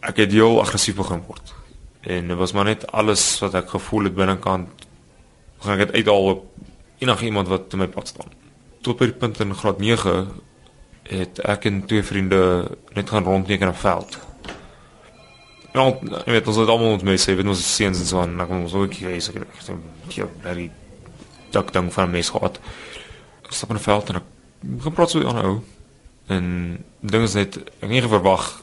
ek 0.00 0.16
het 0.16 0.32
heel 0.32 0.60
aggressief 0.60 0.96
begin 0.96 1.22
word. 1.26 1.54
En 2.00 2.28
dit 2.28 2.36
was 2.36 2.52
maar 2.52 2.64
net 2.64 2.86
alles 2.92 3.22
wat 3.44 3.54
ek 3.54 3.68
gevoel 3.68 4.08
het 4.08 4.14
binnekant 4.14 4.86
gaan 5.60 5.76
ek 5.76 5.86
dit 5.86 6.00
uithaal 6.00 6.30
op 6.34 6.46
enige 6.98 7.24
iemand 7.24 7.48
wat 7.48 7.72
in 7.72 7.82
my 7.82 7.88
pad 7.88 8.08
staan. 8.08 8.32
Tot 8.80 8.96
by 9.00 9.10
die 9.10 9.18
punt 9.20 9.40
in 9.40 9.54
graad 9.54 9.80
9 9.80 10.14
het 11.10 11.40
ek 11.44 11.66
en 11.68 11.82
twee 11.90 12.04
vriende 12.06 12.40
net 12.96 13.10
gaan 13.10 13.24
rondneek 13.24 13.60
in 13.60 13.68
'n 13.68 13.74
veld. 13.74 14.18
Ja, 15.72 15.86
ek 15.86 16.26
weet 16.26 16.46
ons 16.46 16.56
het 16.56 16.68
almal 16.68 16.98
my 17.02 17.16
sê, 17.16 17.36
weet 17.36 17.46
ons 17.46 17.76
seuns 17.76 18.00
en 18.00 18.06
so 18.06 18.22
en 18.22 18.40
ek 18.40 18.48
was 18.48 18.74
ook 18.74 18.94
gewees 18.94 19.28
ek 19.28 19.34
het 19.34 20.14
ja, 20.14 20.26
baie 20.42 20.70
dak 21.50 21.72
ding 21.72 21.92
van 21.92 22.10
my 22.10 22.22
gehad. 22.22 22.60
Ek 23.44 23.52
stap 23.52 23.70
in 23.70 23.76
'n 23.76 23.80
veld 23.80 24.08
en 24.08 24.16
ek 24.16 24.26
gaan 24.82 24.92
praat 24.92 25.10
so 25.10 25.26
aan 25.26 25.36
'n 25.36 25.44
ou. 25.44 25.60
En 26.26 26.44
ding 27.00 27.22
is 27.22 27.34
net 27.34 27.56
ek 27.56 27.72
het 27.80 27.90
nie 27.90 28.02
verwag 28.02 28.62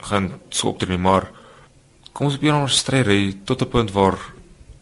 gaan 0.00 0.32
so 0.48 0.68
optree 0.68 0.98
maar 0.98 1.30
kom 2.12 2.26
ons 2.26 2.36
probeer 2.36 2.56
ons 2.56 2.78
stry 2.78 3.00
ry 3.06 3.20
tot 3.44 3.62
'n 3.62 3.68
punt 3.68 3.92
waar 3.92 4.18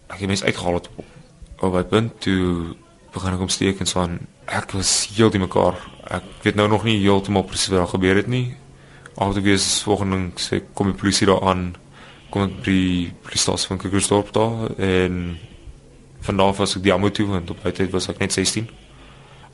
ek 0.09 0.19
die 0.19 0.27
mens 0.27 0.45
uitgehaal 0.45 0.75
het 0.75 0.89
op 0.97 1.05
op 1.61 1.73
my 1.75 1.85
punt 1.85 2.21
toe 2.21 2.77
begin 3.13 3.35
ek 3.35 3.41
omsteek 3.41 3.81
en 3.81 3.87
so 3.87 4.01
aan 4.01 4.19
ek 4.47 4.73
was 4.73 5.09
heel 5.17 5.31
die 5.31 5.41
mekaar. 5.41 5.75
Ek 6.09 6.23
weet 6.43 6.55
nou 6.55 6.69
nog 6.69 6.85
nie 6.85 7.01
heeltemal 7.01 7.43
presies 7.43 7.69
wat 7.69 7.89
gebeur 7.89 8.17
het 8.17 8.27
nie. 8.27 8.57
Al 9.17 9.33
die 9.33 9.43
wees 9.43 9.83
volgende 9.83 10.31
sê 10.37 10.63
kom 10.73 10.87
die 10.87 11.01
polisie 11.01 11.27
daar 11.27 11.43
aan. 11.43 11.75
Kom 12.31 12.43
ek 12.43 12.57
by 12.63 12.65
die 12.65 13.13
polisie 13.23 13.67
van 13.69 13.79
Krugersdorp 13.79 14.33
daar 14.33 14.71
en 14.79 15.39
vanaf 16.21 16.57
was 16.57 16.77
ek 16.77 16.85
die 16.85 16.93
ammo 16.93 17.11
toe 17.11 17.27
want 17.31 17.51
op 17.51 17.63
tyd 17.63 17.91
was 17.95 18.09
ek 18.11 18.21
net 18.23 18.35
16 18.35 18.69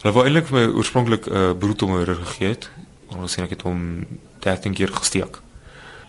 hulle 0.03 0.13
wou 0.17 0.25
eintlik 0.25 0.49
vir 0.51 0.59
my 0.59 0.65
oorspronklik 0.81 1.29
'n 1.29 1.37
uh, 1.37 1.53
broedtommer 1.59 2.15
gegee 2.25 2.55
het 2.55 2.71
ons 3.15 3.33
sien 3.33 3.45
ek 3.45 3.57
het 3.57 3.63
hom 3.63 4.07
13 4.41 4.75
keer 4.75 4.93
gesteek 4.93 5.41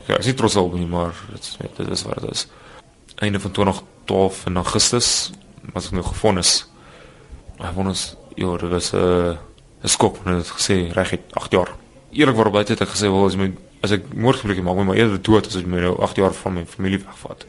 ja, 0.07 0.17
is 0.17 0.33
trots 0.35 0.55
op 0.55 0.71
hom 0.71 0.89
maar 0.89 1.13
dit 1.31 1.43
is 1.43 1.57
dit 1.77 1.89
is 1.89 2.03
wat 2.03 2.21
dit 2.21 2.31
is. 2.31 2.47
Einde 3.15 3.39
van 3.39 3.51
2012 3.51 4.45
in 4.45 4.55
Augustus 4.55 5.31
was 5.73 5.89
ek 5.89 5.97
nou 5.97 6.05
gefonnis 6.05 6.65
hy 7.57 7.71
won 7.73 7.87
ons 7.93 8.15
ja 8.35 8.57
dit 8.57 8.69
was 8.69 8.91
'n 8.93 8.97
uh, 8.97 9.37
'n 9.83 9.87
skok 9.87 10.17
en 10.25 10.37
het 10.41 10.51
gesê 10.57 10.91
reg 10.91 11.09
het 11.09 11.25
8 11.33 11.51
jaar. 11.51 11.71
Eerlikwaar 12.11 12.51
baie 12.51 12.65
het 12.67 12.81
ek 12.81 12.95
gesê 12.95 13.07
wel 13.11 13.25
as 13.25 13.35
my 13.35 13.53
as 13.81 13.91
ek 13.91 14.13
moord 14.13 14.39
gebruik 14.39 14.63
maak 14.63 14.75
my 14.75 14.83
maar 14.83 14.97
eerder 14.97 15.21
dood 15.21 15.47
as 15.47 15.55
ek 15.55 15.65
my 15.65 15.79
nou 15.79 15.95
8 16.01 16.15
jaar 16.15 16.33
van 16.33 16.53
my 16.53 16.65
familie 16.65 17.03
wegvat 17.05 17.45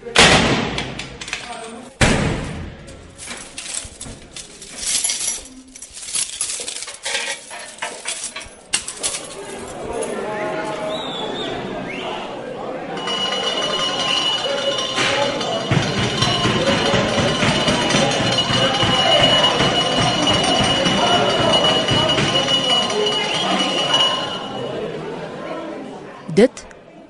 Dit 26.37 26.67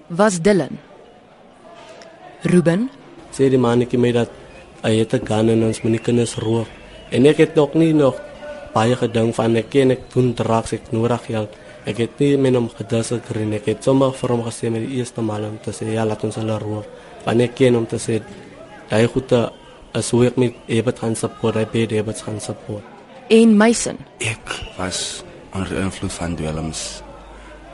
was 0.06 0.38
Dylan. 0.38 0.78
Ruben, 2.46 2.86
sê 3.34 3.48
die 3.50 3.58
mannetjie 3.58 3.98
my 3.98 4.12
dat 4.14 4.30
hy 4.84 4.92
het 5.00 5.14
'n 5.14 5.26
gun 5.26 5.48
en 5.50 5.64
ons 5.66 5.82
moenie 5.82 5.98
kinders 6.06 6.36
roof. 6.36 6.68
En 7.10 7.26
ek 7.26 7.36
het 7.36 7.54
nog 7.54 7.74
nie 7.74 7.92
nog 7.92 8.14
baie 8.74 8.96
gedink 8.96 9.34
van 9.34 9.56
ek 9.56 9.70
ken 9.70 9.90
ek 9.90 10.02
doen 10.14 10.34
drugs 10.34 10.72
ek 10.72 10.92
nodig 10.92 11.26
geld. 11.26 11.50
Ek 11.86 11.96
het 11.96 12.18
nie 12.18 12.36
met 12.36 12.54
hom 12.54 12.68
gedisagreer 12.68 13.42
en 13.42 13.52
ek 13.52 13.66
het 13.66 13.82
sommer 13.84 14.12
vir 14.12 14.30
hom 14.30 14.42
gesê 14.44 14.70
met 14.70 14.86
die 14.86 14.96
eerste 14.98 15.20
maal 15.20 15.44
om 15.44 15.58
te 15.62 15.72
sê 15.72 15.92
ja, 15.92 16.04
laat 16.04 16.24
ons 16.24 16.36
hulle 16.36 16.58
roof. 16.58 16.86
Want 17.24 17.40
ek 17.40 17.54
ken 17.54 17.74
hom 17.74 17.86
te 17.86 17.96
sê 17.96 18.22
hy 18.90 19.06
goed 19.06 19.32
as 19.92 20.10
hoe 20.10 20.26
ek 20.26 20.36
met 20.36 20.54
Ebert 20.68 20.98
gaan 20.98 21.16
support, 21.16 21.54
hy 21.54 21.66
baie 21.72 21.86
Ebert 21.98 22.22
gaan 22.22 22.40
support. 22.40 22.82
en 23.28 23.56
Mason. 23.56 23.98
Ek 24.18 24.62
was 24.78 25.24
onder 25.54 25.78
invloed 25.78 26.12
van 26.12 26.36
dwelms. 26.36 27.02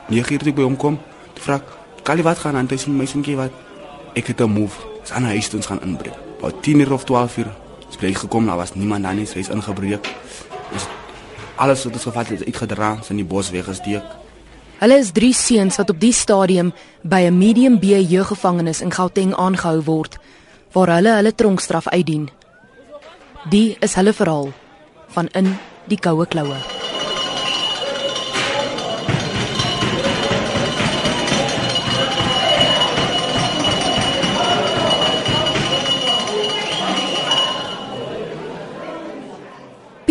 9 0.09 0.33
uur 0.33 0.39
toe 0.39 0.49
ek 0.49 0.55
by 0.55 0.63
hom 0.63 0.75
kom, 0.77 0.99
vra 1.43 1.61
"Kali 2.03 2.23
wat 2.23 2.39
gaan 2.39 2.55
aan?" 2.55 2.67
Hy 2.69 2.77
sê 2.77 2.87
my 2.87 3.05
seentjie 3.05 3.35
wat 3.35 3.51
ek 4.15 4.27
het 4.27 4.41
'n 4.41 4.49
move. 4.49 4.77
Dis 5.01 5.11
aan 5.11 5.23
huis 5.23 5.47
toe 5.47 5.59
ons 5.59 5.67
gaan 5.67 5.81
inbreek. 5.81 6.15
About 6.37 6.63
10 6.63 6.79
uur 6.79 6.93
of 6.93 7.03
12 7.03 7.37
uur. 7.37 7.51
Ons 7.85 7.97
het 7.99 8.17
gekom, 8.17 8.45
daar 8.45 8.57
was 8.57 8.73
niemand 8.73 9.03
daar 9.03 9.13
nie, 9.13 9.25
sy 9.25 9.39
is 9.39 9.49
ingebreek. 9.49 10.07
Ons 10.73 10.87
alles 11.55 11.83
wat 11.83 11.93
ons 11.93 12.03
gevat 12.03 12.27
het 12.27 12.39
is 12.39 12.45
uitgedra, 12.45 12.91
ons 12.91 13.09
in 13.09 13.15
die 13.15 13.25
bos 13.25 13.49
weggesteek. 13.49 14.03
Hulle 14.79 14.97
is 14.99 15.11
drie 15.11 15.33
seuns 15.33 15.77
wat 15.79 15.89
op 15.89 15.99
die 15.99 16.11
stadium 16.11 16.73
by 17.01 17.21
'n 17.29 17.37
medium 17.37 17.79
B 17.79 17.83
jeuggevangenis 17.83 18.81
in 18.81 18.91
Gauteng 18.91 19.35
aangehou 19.35 19.81
word 19.83 20.17
waar 20.71 20.87
hulle 20.87 21.15
hulle 21.15 21.35
tronkstraf 21.35 21.87
uitdien. 21.87 22.29
Die 23.49 23.77
is 23.79 23.95
hulle 23.95 24.13
verhaal 24.13 24.51
van 25.07 25.27
in 25.31 25.57
die 25.87 25.99
koue 25.99 26.25
kloue. 26.25 26.82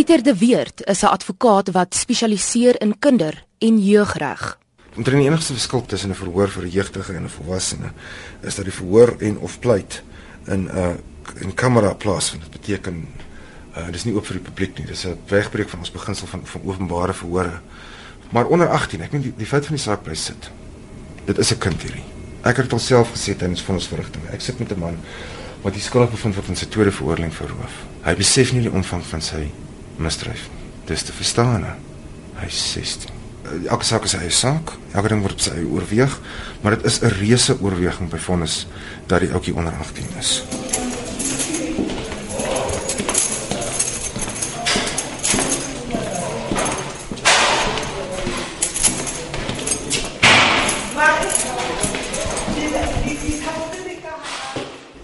Pieter 0.02 0.22
de 0.22 0.36
Weert 0.36 0.86
is 0.86 1.02
'n 1.02 1.06
advokaat 1.06 1.70
wat 1.70 1.94
spesialiseer 1.94 2.80
in 2.80 2.98
kinder- 2.98 3.44
en 3.58 3.84
jeugreg. 3.84 4.58
Omtrent 4.96 5.18
die 5.18 5.28
enigste 5.28 5.52
verskil 5.52 5.86
tussen 5.86 6.10
'n 6.10 6.14
verhoor 6.14 6.48
vir 6.48 6.62
'n 6.62 6.68
jeugdige 6.68 7.12
en 7.12 7.22
'n 7.22 7.28
volwassene 7.28 7.92
is 8.40 8.54
dat 8.54 8.64
die 8.64 8.74
verhoor 8.74 9.14
en 9.18 9.38
of 9.38 9.58
pleit 9.58 10.02
in 10.44 10.62
'n 10.64 10.76
uh, 10.76 10.88
in 11.40 11.54
kamera 11.54 11.94
plaasvind. 11.94 12.42
Dit 12.42 12.50
beteken 12.50 13.08
uh 13.76 13.90
dis 13.90 14.04
nie 14.04 14.14
oop 14.14 14.26
vir 14.26 14.36
die 14.36 14.44
publiek 14.50 14.78
nie. 14.78 14.86
Dis 14.86 15.04
'n 15.04 15.18
wegbreek 15.26 15.68
van 15.68 15.78
ons 15.78 15.90
beginsel 15.90 16.26
van 16.26 16.40
van 16.44 16.60
openbare 16.64 17.14
verhore. 17.14 17.60
Maar 18.30 18.46
onder 18.46 18.68
18, 18.68 19.00
ek 19.00 19.12
meen 19.12 19.22
die, 19.22 19.34
die 19.36 19.46
feit 19.46 19.66
van 19.66 19.74
die 19.74 19.84
saak 19.84 20.02
bly 20.02 20.14
sit. 20.14 20.50
Dit 21.24 21.38
is 21.38 21.52
'n 21.52 21.58
kind 21.58 21.82
hierdie. 21.82 22.04
Ek 22.40 22.56
het 22.56 22.64
dit 22.64 22.72
alself 22.72 23.10
gesê 23.10 23.36
tydens 23.36 23.62
vonnisverrigting. 23.62 24.24
Ek 24.30 24.40
sit 24.40 24.58
met 24.58 24.72
'n 24.72 24.78
man 24.78 24.98
wat 25.62 25.72
die 25.72 25.82
skuldig 25.82 26.10
bevind 26.10 26.34
word 26.34 26.48
in 26.48 26.56
sy 26.56 26.66
tweede 26.66 26.92
veroordeling 26.92 27.34
vir 27.34 27.48
roof. 27.48 27.74
Hy 28.02 28.14
besef 28.14 28.52
nie 28.52 28.62
die 28.62 28.72
omvang 28.72 29.04
van 29.04 29.20
sy 29.20 29.50
misdryf. 29.96 30.48
Dis 30.84 31.02
te 31.02 31.12
verstaan. 31.12 31.66
Hy 32.38 32.46
is 32.46 32.72
16. 32.72 33.10
Uh, 33.42 33.70
Elke 33.70 33.84
saak 33.84 34.06
is 34.06 34.14
sy 34.14 34.22
eie 34.22 34.34
saak. 34.34 34.74
Elke 34.94 35.12
ding 35.12 35.22
word 35.24 35.38
op 35.38 35.44
sy 35.44 35.56
eie 35.56 35.68
oorweeg, 35.68 36.18
maar 36.62 36.76
dit 36.76 36.86
is 36.86 37.00
'n 37.02 37.14
reuse 37.18 37.56
oorweging 37.60 38.10
by 38.10 38.18
vonnis 38.18 38.66
dat 39.06 39.20
die 39.20 39.32
ouetjie 39.32 39.54
onder 39.54 39.72
18 39.72 40.06
is. 40.18 40.42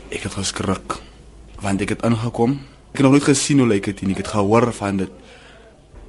Ek 0.09 0.22
het 0.22 0.34
geskrik 0.34 0.99
want 1.60 1.81
ek 1.81 1.88
het 1.88 2.03
ingekom. 2.03 2.60
Ek 2.98 3.04
het 3.04 3.12
nog 3.12 3.20
nooit 3.22 3.36
gesien 3.36 3.60
hoe 3.62 3.66
lyk 3.70 3.84
dit 3.84 4.00
nie. 4.03 4.10
Ek 4.16 4.25
het 4.25 4.31
gehoor 4.34 4.72
van 4.75 4.97
dit. 4.98 5.10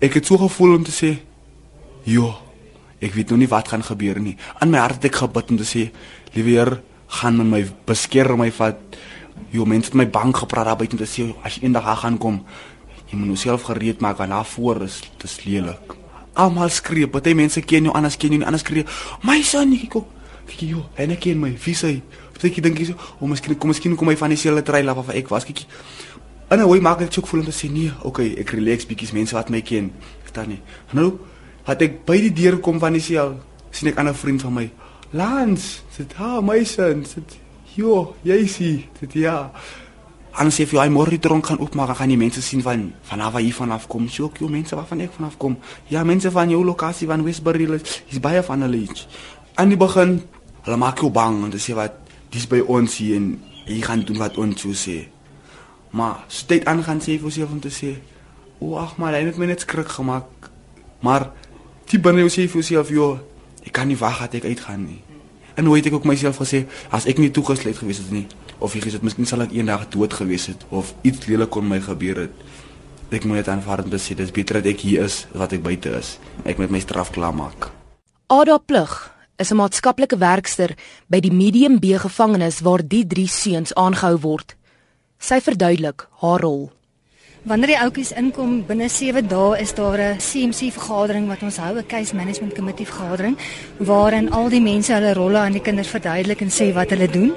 Ek 0.02 0.16
het 0.18 0.26
so 0.26 0.40
gevoel 0.42 0.72
om 0.80 0.84
te 0.84 0.92
sê, 0.92 1.20
"Jo, 2.04 2.34
ek 3.00 3.14
weet 3.14 3.30
nog 3.30 3.38
nie 3.38 3.48
wat 3.48 3.68
gaan 3.68 3.84
gebeur 3.84 4.20
nie." 4.20 4.38
Aan 4.60 4.72
my 4.72 4.80
hart 4.80 4.96
het 4.96 5.06
ek 5.06 5.16
gebid 5.16 5.50
om 5.52 5.58
te 5.58 5.64
sê, 5.64 5.92
"Liewe 6.34 6.50
Heer, 6.50 6.82
gaan 7.08 7.38
met 7.38 7.46
my 7.46 7.72
beskerm 7.86 8.40
my 8.40 8.52
vat." 8.52 8.76
Jo, 9.52 9.66
mense 9.66 9.86
het 9.86 9.94
my 9.94 10.10
bang 10.10 10.36
gepraat 10.36 10.66
daar 10.66 10.76
buite 10.76 10.98
om 10.98 11.06
te 11.06 11.22
sê, 11.22 11.36
"As 11.44 11.56
jy 11.56 11.64
eendag 11.64 12.00
gaan 12.00 12.18
kom, 12.18 12.44
jy 13.12 13.18
moet 13.18 13.28
jouself 13.28 13.62
gereed 13.62 14.00
maak 14.00 14.18
want 14.18 14.30
daar 14.30 14.46
voor 14.46 14.82
is 14.82 15.02
dis 15.18 15.44
lelik." 15.44 15.96
Almal 16.34 16.70
skree, 16.70 17.08
baie 17.08 17.36
mense 17.36 17.62
ken 17.62 17.84
jou, 17.84 17.94
anders 17.94 18.18
ken 18.18 18.30
jou 18.30 18.38
nie, 18.38 18.46
anders 18.46 18.64
skree, 18.64 18.86
"My 19.22 19.42
son, 19.44 19.74
ek 19.74 19.90
kom." 19.90 20.06
Kyk 20.48 20.70
jo, 20.70 20.90
en 20.96 21.12
ek 21.12 21.20
ken 21.20 21.40
my, 21.40 21.56
wie 21.64 21.76
sê? 21.76 22.02
Ek 22.42 22.62
dink 22.64 22.80
jy, 22.80 22.96
"O, 23.20 23.28
miskien 23.28 23.58
kom 23.58 23.70
miskien 23.70 23.96
kom 23.96 24.08
hy 24.08 24.16
van 24.16 24.30
dieselfde 24.30 24.64
trein 24.64 24.90
af 24.90 24.98
of 24.98 25.10
ek 25.10 25.28
was 25.30 25.46
kyk." 25.46 25.66
En 26.50 26.60
hoe 26.66 26.80
maak 26.82 27.02
ek 27.04 27.12
dit 27.12 27.18
ook 27.22 27.28
voel 27.30 27.44
om 27.44 27.46
te 27.46 27.54
sê 27.54 27.70
nee, 27.70 27.92
okay, 28.02 28.32
ek 28.42 28.56
relax 28.58 28.88
bietjie 28.90 29.12
mense 29.14 29.36
wat 29.38 29.52
my 29.54 29.62
ken. 29.62 29.92
Verstaan 30.26 30.50
nie. 30.56 30.62
Nou 30.98 31.12
het 31.70 31.84
ek 31.86 32.00
by 32.08 32.18
die 32.24 32.34
deur 32.34 32.58
kom 32.66 32.80
van 32.82 32.96
die 32.98 33.04
seel, 33.04 33.36
sien 33.70 33.92
ek 33.92 33.96
'n 33.96 34.00
ander 34.00 34.16
vriend 34.16 34.42
van 34.42 34.54
my. 34.54 34.72
Lans, 35.14 35.84
sit 35.94 36.14
ha, 36.18 36.42
my 36.42 36.64
son, 36.64 37.06
sit 37.06 37.38
jo, 37.76 38.16
jy 38.24 38.48
sien, 38.48 38.84
dit 39.00 39.14
ja. 39.14 39.52
Anders 40.32 40.56
sê 40.60 40.66
hy 40.66 40.90
môre 40.90 41.10
die 41.10 41.20
tronk 41.20 41.46
gaan 41.46 41.60
oopmaak, 41.60 41.98
gaan 41.98 42.10
die 42.10 42.18
mense 42.18 42.42
sien 42.42 42.62
van 42.62 42.94
vanaf 43.04 43.34
waar 43.34 43.42
hier 43.42 43.54
vanaf 43.54 43.88
kom. 43.88 44.08
Sjoe, 44.08 44.26
ook, 44.26 44.38
jo, 44.38 44.48
mense 44.48 44.76
waarvan 44.76 45.02
ek 45.02 45.12
vanaf 45.14 45.38
kom. 45.38 45.58
Ja, 45.90 46.04
mense 46.04 46.32
van 46.32 46.50
jou 46.50 46.64
lokasie 46.66 47.08
van 47.08 47.24
Westbury, 47.24 47.82
is 48.10 48.20
baie 48.20 48.44
van 48.44 48.62
hulle 48.62 48.78
iets. 48.78 49.08
Aan 49.56 49.70
die 49.70 49.78
begin, 49.78 50.22
hulle 50.64 50.78
maak 50.78 51.00
jou 51.00 51.12
bang 51.12 51.44
en 51.44 51.50
dis 51.50 51.68
wat 51.68 51.94
dis 52.32 52.48
by 52.48 52.60
ons 52.60 52.98
hier 52.98 53.16
en 53.18 53.40
jy 53.66 53.82
gaan 53.82 54.02
doen 54.02 54.18
wat 54.18 54.38
ons 54.38 54.62
so 54.62 54.70
sê. 54.74 55.08
Maar 55.90 56.24
steeds 56.28 56.66
aan 56.66 56.84
gaan 56.84 57.02
sê 57.02 57.18
vir 57.18 57.30
jouself 57.30 57.52
om 57.52 57.60
te 57.60 57.70
sê, 57.70 57.98
"O, 58.60 58.76
ag 58.76 58.98
maar, 58.98 59.14
hy 59.14 59.26
het 59.26 59.38
my 59.38 59.46
net 59.46 59.60
skrik 59.62 59.88
gemaak." 59.88 60.50
Maar 61.00 61.32
die 61.86 62.00
binne 62.00 62.20
jou 62.20 62.30
sê 62.30 62.50
vir 62.50 62.62
jouself, 62.62 62.90
"Jo, 62.90 63.20
ek 63.64 63.72
kan 63.72 63.88
nie 63.88 63.98
wag 63.98 64.20
dat 64.20 64.34
ek 64.34 64.44
uitgaan 64.44 64.86
nie." 64.86 65.02
En 65.56 65.66
hoe 65.66 65.76
het 65.76 65.86
ek 65.86 65.94
ook 65.94 66.06
myself 66.06 66.38
gesê 66.38 66.66
as 66.90 67.06
ek 67.06 67.18
nie 67.18 67.32
toegesluit 67.32 67.78
gewees 67.78 67.98
het 67.98 68.12
nie 68.12 68.28
of 68.60 68.76
jy 68.76 68.82
gesê 68.84 69.00
miskien 69.02 69.26
sal 69.26 69.42
ek 69.42 69.52
eendag 69.56 69.88
dood 69.90 70.14
gewees 70.14 70.46
het 70.52 70.66
of 70.70 70.94
iets 71.02 71.28
lelik 71.28 71.50
kon 71.50 71.68
my 71.68 71.80
gebeur 71.80 72.28
het. 72.28 72.32
Ek 73.10 73.26
moet 73.26 73.42
net 73.42 73.48
aanvaar 73.48 73.84
en 73.84 74.00
sê 74.00 74.16
dis 74.16 74.32
beter 74.32 74.60
dat 74.60 74.66
ek 74.66 74.84
hier 74.86 75.04
is 75.08 75.26
wat 75.34 75.56
ek 75.56 75.64
buite 75.64 75.90
is. 75.98 76.18
Ek 76.46 76.58
moet 76.58 76.70
my 76.70 76.80
straf 76.80 77.12
klaar 77.16 77.34
maak. 77.34 77.72
Ada 78.30 78.60
Plug 78.60 79.12
is 79.40 79.52
'n 79.52 79.56
maatskaplike 79.56 80.18
werkster 80.18 80.76
by 81.08 81.20
die 81.20 81.32
Medium 81.32 81.80
B 81.80 81.98
gevangenis 81.98 82.60
waar 82.60 82.84
die 82.88 83.08
drie 83.08 83.28
seuns 83.28 83.74
aangehou 83.74 84.20
word. 84.20 84.56
Sy 85.20 85.42
verduidelik 85.44 86.06
haar 86.22 86.40
rol. 86.40 86.70
Wanneer 87.44 87.74
die 87.74 87.80
ouetjies 87.80 88.14
inkom 88.16 88.62
binne 88.68 88.88
7 88.92 89.26
dae 89.28 89.58
is 89.60 89.74
daar 89.76 90.00
'n 90.00 90.20
CMC 90.20 90.72
vergadering 90.72 91.28
wat 91.28 91.44
ons 91.44 91.58
hou, 91.58 91.76
'n 91.76 91.86
case 91.88 92.16
management 92.16 92.56
committee 92.56 92.86
vergadering 92.86 93.38
waarin 93.78 94.32
al 94.32 94.50
die 94.50 94.62
mense 94.62 94.94
hulle 94.94 95.14
rolle 95.14 95.38
aan 95.38 95.52
die 95.52 95.62
kinders 95.62 95.88
verduidelik 95.88 96.42
en 96.42 96.50
sê 96.50 96.74
wat 96.74 96.90
hulle 96.90 97.08
doen. 97.08 97.34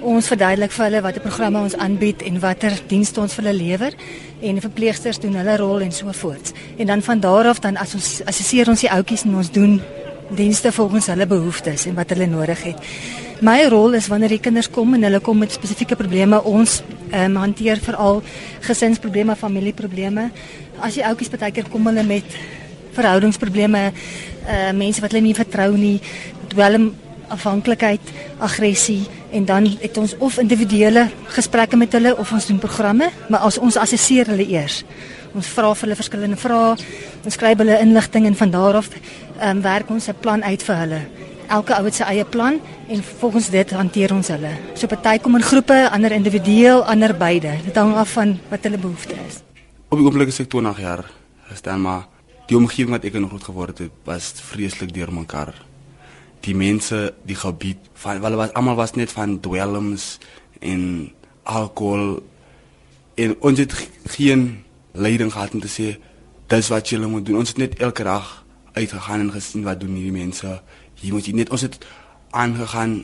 Ons 0.00 0.26
verduidelik 0.26 0.72
vir 0.72 0.84
hulle 0.84 1.02
watter 1.02 1.20
programme 1.20 1.58
ons 1.58 1.76
aanbied 1.76 2.22
en 2.22 2.40
watter 2.40 2.72
dienste 2.88 3.20
ons 3.20 3.34
vir 3.34 3.44
hulle 3.44 3.62
lewer 3.62 3.94
en 4.40 4.54
die 4.54 4.68
verpleegsters 4.68 5.18
doen 5.18 5.34
hulle 5.34 5.56
rol 5.56 5.80
en 5.80 5.92
so 5.92 6.12
voort. 6.12 6.52
En 6.78 6.86
dan 6.86 7.02
van 7.02 7.20
daar 7.20 7.46
af 7.46 7.60
dan 7.60 7.76
as 7.76 7.94
ons 7.94 8.22
assesseer 8.24 8.68
ons 8.68 8.80
die 8.80 8.90
ouetjies 8.90 9.24
en 9.24 9.34
ons 9.34 9.50
doen 9.50 9.80
dienste 10.30 10.72
volgens 10.72 11.06
hulle 11.06 11.26
behoeftes 11.26 11.86
en 11.86 11.94
wat 11.94 12.10
hulle 12.10 12.26
nodig 12.26 12.62
het. 12.62 12.76
My 13.40 13.62
rol 13.72 13.94
is 13.96 14.04
wanneer 14.12 14.34
die 14.34 14.42
kinders 14.44 14.66
kom 14.68 14.92
en 14.92 15.04
hulle 15.06 15.18
kom 15.24 15.38
met 15.40 15.54
spesifieke 15.54 15.96
probleme, 15.96 16.36
ons 16.44 16.82
um, 17.08 17.38
hanteer 17.40 17.78
veral 17.80 18.18
gesinsprobleme, 18.66 19.32
familieprobleme. 19.32 20.26
As 20.84 20.98
die 20.98 21.04
ouetjies 21.08 21.32
baie 21.32 21.48
keer 21.56 21.70
kom 21.72 21.88
hulle 21.88 22.04
met 22.04 22.36
verhoudingsprobleme, 22.98 23.80
uh 24.44 24.74
mense 24.76 25.00
wat 25.00 25.14
hulle 25.14 25.24
nie 25.24 25.32
vertrou 25.38 25.70
nie, 25.72 25.94
dwelm 26.52 26.90
afhanklikheid, 27.32 28.12
aggressie 28.44 29.06
en 29.32 29.48
dan 29.48 29.70
het 29.86 29.96
ons 29.96 30.12
of 30.20 30.36
individuele 30.42 31.06
gesprekke 31.32 31.80
met 31.80 31.96
hulle 31.96 32.12
of 32.20 32.34
ons 32.36 32.50
doen 32.50 32.60
programme, 32.60 33.08
maar 33.32 33.48
as 33.48 33.56
ons 33.56 33.80
assesseer 33.80 34.28
hulle 34.34 34.50
eers. 34.52 34.82
Ons 35.32 35.48
vra 35.54 35.72
vir 35.72 35.86
hulle 35.88 36.00
verskillende 36.02 36.36
vrae, 36.44 36.76
ons 37.24 37.40
skryf 37.40 37.64
hulle 37.64 37.80
inligting 37.80 38.28
en 38.28 38.36
van 38.44 38.52
daar 38.58 38.82
af 38.84 38.92
ehm 38.92 39.56
um, 39.56 39.64
werk 39.64 39.88
ons 39.96 40.12
'n 40.12 40.20
plan 40.20 40.44
uit 40.44 40.62
vir 40.62 40.76
hulle. 40.84 41.02
Elke 41.50 41.74
ou 41.74 41.82
het 41.82 41.96
sy 41.98 42.06
eie 42.06 42.24
plan 42.24 42.60
en 42.86 43.00
volgens 43.18 43.48
dit 43.50 43.72
hanteer 43.74 44.12
ons 44.14 44.28
hulle. 44.30 44.52
So 44.78 44.86
party 44.86 45.16
kom 45.18 45.34
in 45.34 45.42
groepe, 45.42 45.78
ander 45.90 46.12
individueel, 46.14 46.84
ander 46.86 47.10
beide. 47.18 47.56
Dit 47.64 47.74
hang 47.74 47.96
af 47.98 48.12
van 48.14 48.36
wat 48.52 48.62
hulle 48.68 48.78
behoefte 48.78 49.16
is. 49.26 49.40
Op 49.90 49.98
die 49.98 50.06
oomblik 50.06 50.30
is 50.30 50.38
ek 50.44 50.50
20 50.52 50.78
jaar. 50.78 51.02
Is 51.50 51.64
dan 51.66 51.82
maar 51.82 52.04
die 52.46 52.58
omgewing 52.58 52.94
wat 52.94 53.08
ek 53.08 53.18
in 53.18 53.26
groot 53.26 53.48
geword 53.50 53.82
het, 53.82 53.96
was 54.06 54.30
vreeslik 54.52 54.94
deurmekaar. 54.94 55.50
Die 56.46 56.54
mense, 56.54 57.08
die 57.26 57.38
gebied, 57.38 57.82
van 57.98 58.22
hulle 58.22 58.38
was 58.38 58.54
almal 58.58 58.78
was 58.78 58.94
net 58.94 59.10
van 59.14 59.40
dwelms 59.42 60.20
en 60.62 61.10
alkohol 61.50 62.20
en 63.18 63.34
ons 63.42 63.58
het 63.58 63.74
geen 64.14 64.62
leiding 64.94 65.32
gehad 65.34 65.54
om 65.58 65.66
te 65.66 65.70
sê 65.70 65.96
dis 66.50 66.70
wat 66.70 66.94
julle 66.94 67.10
moet 67.10 67.26
doen. 67.26 67.42
Ons 67.42 67.56
het 67.56 67.58
net 67.58 67.74
elke 67.82 68.06
dag 68.06 68.44
uitgegaan 68.78 69.26
en 69.26 69.34
gesien 69.34 69.66
wat 69.66 69.82
doen 69.82 69.98
hierdie 69.98 70.14
mense. 70.14 70.60
Hier 71.00 71.16
moet 71.16 71.26
jy 71.26 71.32
net 71.32 71.50
ons 71.54 71.64
het 71.64 71.78
aangegaan 72.36 73.00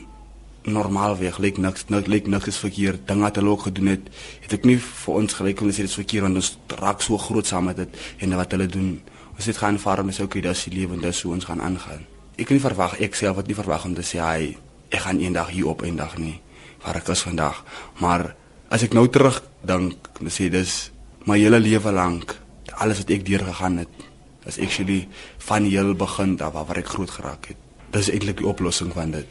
normaalweg 0.67 1.37
lyk 1.39 1.57
niks 1.63 1.87
niks 1.87 2.09
lyk 2.11 2.27
niks 2.27 2.49
is 2.51 2.59
verkeerd 2.59 3.05
ding 3.07 3.21
wat 3.23 3.37
hulle 3.39 3.53
ook 3.53 3.67
gedoen 3.69 3.93
het 3.93 4.09
het 4.43 4.55
ek 4.57 4.65
nie 4.67 4.75
vir 4.77 5.19
ons 5.21 5.37
gelyk 5.39 5.61
om 5.63 5.69
te 5.69 5.75
sê 5.77 5.85
dit 5.85 5.91
is 5.91 5.99
verkeerd 5.99 6.27
want 6.27 6.39
ons 6.41 6.49
raak 6.81 7.03
so 7.05 7.19
groot 7.21 7.47
saam 7.47 7.69
met 7.71 7.79
dit 7.79 7.99
en 8.19 8.35
wat 8.39 8.53
hulle 8.55 8.67
doen. 8.71 8.97
Ons 9.37 9.47
het 9.47 9.59
gaan 9.61 9.79
farm 9.79 10.11
is 10.11 10.19
okay 10.19 10.43
dis 10.43 10.65
die 10.67 10.75
lewe 10.79 10.97
en 10.97 11.05
dis 11.05 11.21
hoe 11.23 11.33
ons 11.33 11.47
gaan 11.47 11.61
aangaan. 11.63 12.03
Ek 12.37 12.49
kan 12.49 12.57
nie 12.57 12.63
verwag 12.63 12.97
ek 13.01 13.15
self 13.15 13.39
het 13.41 13.47
nie 13.47 13.57
verwag 13.57 13.85
om 13.87 13.95
te 13.95 14.05
sê 14.05 14.19
hy 14.21 14.49
ek 14.91 15.05
gaan 15.05 15.21
eendag 15.23 15.53
hier 15.55 15.71
op 15.71 15.85
eendag 15.87 16.17
nie 16.21 16.37
waar 16.83 16.99
ek 16.99 17.09
is 17.15 17.23
vandag. 17.25 17.63
Maar 18.03 18.33
as 18.69 18.83
ek 18.83 18.93
nou 18.93 19.07
terug 19.07 19.39
dink 19.63 20.11
dan 20.19 20.33
sê 20.33 20.51
dis 20.51 20.91
my 21.25 21.39
hele 21.39 21.61
lewe 21.63 21.95
lank 21.95 22.35
alles 22.77 23.01
wat 23.01 23.15
ek 23.15 23.25
deurgegaan 23.25 23.79
het 23.81 24.03
is 24.47 24.59
actually 24.59 25.07
van 25.47 25.65
heel 25.65 25.95
begin 25.95 26.37
af 26.39 26.53
waar 26.53 26.83
ek 26.83 26.93
groot 26.93 27.09
geraak 27.11 27.49
het 27.51 27.66
dis 27.97 28.11
eintlik 28.13 28.41
die 28.41 28.47
oplossing 28.47 28.93
van 28.93 29.11
dit 29.15 29.25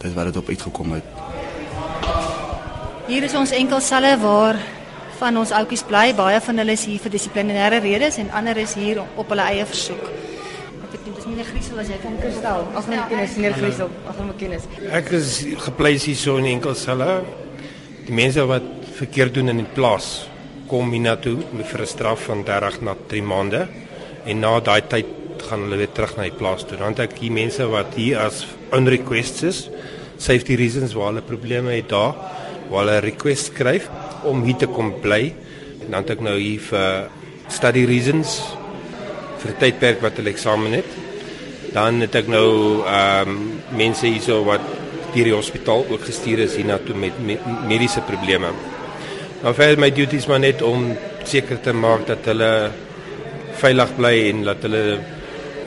dis 0.00 0.14
wat 0.16 0.30
dit 0.30 0.36
op 0.40 0.48
uitgekom 0.48 0.94
het. 0.96 1.08
Hier 3.10 3.24
is 3.26 3.34
ons 3.36 3.50
enkel 3.52 3.82
selle 3.84 4.14
waar 4.22 4.56
van 5.18 5.36
ons 5.36 5.52
ouetjies 5.52 5.82
bly. 5.84 6.06
Baie 6.16 6.38
van 6.40 6.62
hulle 6.62 6.76
is 6.78 6.86
hier 6.88 7.02
vir 7.02 7.12
dissiplinêre 7.12 7.82
redes 7.84 8.16
en 8.22 8.30
ander 8.38 8.56
is 8.62 8.72
hier 8.78 9.02
op 9.02 9.34
hulle 9.34 9.44
eie 9.52 9.66
versoek. 9.68 10.06
Ek 10.80 10.94
weet 10.94 11.04
nie 11.04 11.14
dis 11.18 11.28
meneer 11.28 11.50
Griesel 11.50 11.82
as 11.82 11.92
jy 11.92 12.00
kan 12.00 12.16
kristal. 12.22 12.64
Ag 12.80 12.88
nee, 12.88 13.04
kennis 13.12 13.36
meneer 13.36 13.58
Griesel. 13.58 13.92
Ag 14.08 14.24
nee, 14.24 14.38
kennis. 14.40 14.66
Ek 15.02 15.12
is 15.20 15.36
gepleis 15.66 16.08
hier 16.08 16.20
so 16.22 16.40
in 16.40 16.48
enkel 16.54 16.76
selle. 16.78 17.10
Die 18.06 18.16
mense 18.16 18.48
wat 18.48 18.72
verkeerd 18.96 19.36
doen 19.36 19.52
in 19.52 19.64
die 19.66 19.70
plaas 19.76 20.10
kom 20.70 20.92
hiernatoe 20.94 21.36
vir 21.60 21.80
'n 21.84 21.92
straf 21.92 22.28
van 22.30 22.44
30 22.44 22.80
na 22.80 22.96
3 23.12 23.22
maande 23.22 23.66
en 24.24 24.40
na 24.40 24.60
daai 24.60 24.80
tyd 24.88 25.19
gaan 25.48 25.64
hulle 25.66 25.80
weer 25.80 25.92
terug 25.92 26.16
na 26.16 26.28
die 26.28 26.36
plaas 26.36 26.64
toe. 26.66 26.78
Dan 26.78 26.94
het 26.94 27.06
ek 27.06 27.18
hier 27.22 27.32
mense 27.32 27.66
wat 27.70 27.94
hier 27.94 28.20
as 28.26 28.44
on 28.76 28.88
requests 28.88 29.42
is 29.42 29.68
safety 30.20 30.56
reasons 30.60 30.92
waar 30.92 31.12
hulle 31.12 31.24
probleme 31.24 31.72
het 31.72 31.88
daar 31.88 32.14
waar 32.70 32.84
hulle 32.84 32.96
'n 33.00 33.04
request 33.04 33.52
skryf 33.52 33.88
om 34.22 34.42
hier 34.44 34.56
te 34.56 34.66
kom 34.66 34.92
bly 35.00 35.34
en 35.82 35.90
dan 35.90 36.02
het 36.02 36.10
ek 36.10 36.20
nou 36.20 36.38
hier 36.38 36.60
vir 36.60 37.08
study 37.48 37.84
reasons 37.84 38.40
vir 39.40 39.52
die 39.52 39.60
tydperk 39.60 40.02
wat 40.02 40.16
hulle 40.16 40.30
eksamen 40.30 40.72
het 40.72 40.90
dan 41.72 42.00
het 42.00 42.14
ek 42.14 42.28
nou 42.28 42.82
ehm 42.86 43.28
um, 43.28 43.62
mense 43.70 44.06
hierso 44.06 44.44
wat 44.44 44.60
deur 45.14 45.24
die 45.24 45.34
hospitaal 45.34 45.86
ook 45.90 46.04
gestuur 46.06 46.38
is 46.38 46.56
hiernatoe 46.56 46.94
met, 46.94 47.12
met 47.26 47.40
mediese 47.66 48.00
probleme. 48.00 48.52
Nou 49.42 49.54
verder 49.54 49.78
my 49.78 49.90
duty 49.90 50.16
is 50.16 50.26
maar 50.26 50.38
net 50.38 50.62
om 50.62 50.96
seker 51.24 51.60
te 51.60 51.72
maak 51.72 52.06
dat 52.06 52.26
hulle 52.30 52.70
veilig 53.62 53.96
bly 53.96 54.14
en 54.30 54.44
dat 54.44 54.62
hulle 54.66 55.00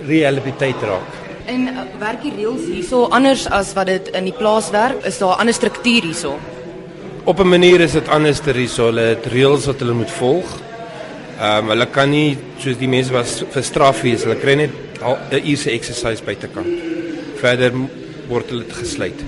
rehabiliteer 0.08 0.88
raak. 0.88 1.20
En 1.46 1.68
uh, 1.68 1.86
werk 2.00 2.22
die 2.24 2.32
reëls 2.36 2.68
hierso 2.72 3.08
anders 3.12 3.48
as 3.52 3.74
wat 3.76 3.88
dit 3.88 4.12
in 4.16 4.30
die 4.30 4.36
plaas 4.36 4.70
werk? 4.72 5.04
Is 5.06 5.18
daar 5.18 5.36
'n 5.36 5.40
ander 5.40 5.54
struktuur 5.54 6.02
hierso? 6.02 6.40
Op 7.24 7.40
'n 7.40 7.48
manier 7.48 7.82
is 7.82 7.92
dit 7.92 8.08
anders 8.10 8.40
ter 8.40 8.56
hierso. 8.56 8.86
Hulle 8.86 9.02
het 9.02 9.26
reëls 9.26 9.66
wat 9.66 9.80
hulle 9.80 9.94
moet 9.94 10.12
volg. 10.12 10.60
Ehm 11.40 11.64
um, 11.64 11.70
hulle 11.70 11.86
kan 11.86 12.10
nie 12.10 12.38
soos 12.58 12.78
die 12.78 12.88
mense 12.88 13.14
wat 13.14 13.46
vir 13.52 13.64
straf 13.64 14.02
wees, 14.02 14.24
hulle 14.24 14.36
kry 14.36 14.56
net 14.56 14.70
'n 15.32 15.42
uur 15.44 15.58
se 15.58 15.72
exercise 15.72 16.24
buitekant. 16.24 16.68
Verder 17.36 17.72
word 18.28 18.50
hulle 18.50 18.64
gesluit. 18.70 19.20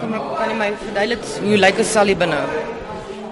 Kom 0.00 0.14
ek 0.14 0.22
kan 0.38 0.48
nie 0.48 0.56
my 0.56 0.70
verduidelik 0.84 1.24
hoe 1.42 1.56
lyk 1.56 1.78
'n 1.78 1.84
salie 1.84 2.16
binne? 2.16 2.40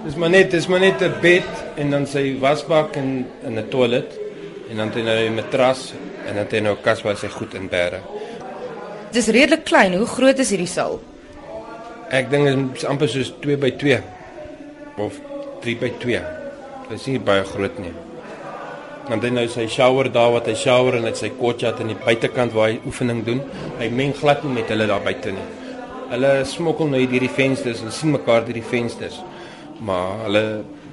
Dis 0.04 0.16
maar 0.16 0.30
net, 0.30 0.50
dis 0.50 0.66
maar 0.66 0.80
net 0.80 1.00
'n 1.02 1.14
bed 1.20 1.48
en 1.76 1.90
dan 1.90 2.06
sy 2.06 2.36
wasbak 2.40 2.96
en 2.96 3.26
'n 3.44 3.68
toilet 3.70 4.10
en 4.70 4.76
dan 4.76 4.86
het 4.88 4.96
hy 4.96 5.02
nou 5.02 5.18
'n 5.28 5.34
matras 5.34 5.92
en 6.24 6.34
dan 6.34 6.44
het 6.44 6.62
nou 6.62 6.76
kas 6.82 7.02
waar 7.04 7.18
hy 7.20 7.28
goed 7.28 7.54
in 7.54 7.68
bære. 7.68 8.00
Dis 9.14 9.28
redelik 9.30 9.64
klein. 9.64 9.94
Hoe 9.94 10.08
groot 10.10 10.38
is 10.38 10.50
hierdie 10.50 10.70
saal? 10.70 10.98
Ek 12.14 12.30
dink 12.32 12.48
dit 12.48 12.80
is 12.80 12.86
amper 12.88 13.10
soos 13.10 13.30
2 13.44 13.58
by 13.62 13.70
2 13.80 14.00
of 15.04 15.20
3 15.62 15.76
by 15.80 15.90
2. 16.02 16.22
Dit 16.88 16.96
is 16.98 17.06
nie 17.10 17.20
baie 17.22 17.44
groot 17.48 17.78
nie. 17.82 17.92
Dan 19.04 19.18
het 19.18 19.26
hy 19.28 19.32
nou 19.36 19.44
sy 19.52 19.66
shower 19.68 20.08
daar 20.12 20.32
wat 20.32 20.48
hy 20.48 20.54
shower 20.56 20.96
en 20.98 21.06
hy 21.06 21.12
sy 21.18 21.30
kotjat 21.36 21.80
aan 21.80 21.92
die 21.92 21.98
buitekant 22.00 22.54
waar 22.56 22.72
hy 22.72 22.80
oefening 22.88 23.22
doen. 23.26 23.42
Hy 23.78 23.90
meng 23.92 24.16
glad 24.16 24.44
nie 24.44 24.54
met 24.56 24.72
hulle 24.72 24.88
daar 24.88 25.04
buite 25.04 25.34
nie. 25.36 25.46
Hulle 26.10 26.32
smokkel 26.48 26.90
nou 26.92 27.00
hierdie 27.02 27.32
vensters 27.32 27.82
en 27.84 27.92
sien 27.92 28.14
mekaar 28.14 28.46
deur 28.46 28.56
die 28.56 28.64
vensters. 28.64 29.20
Maar 29.84 30.24
hulle 30.26 30.44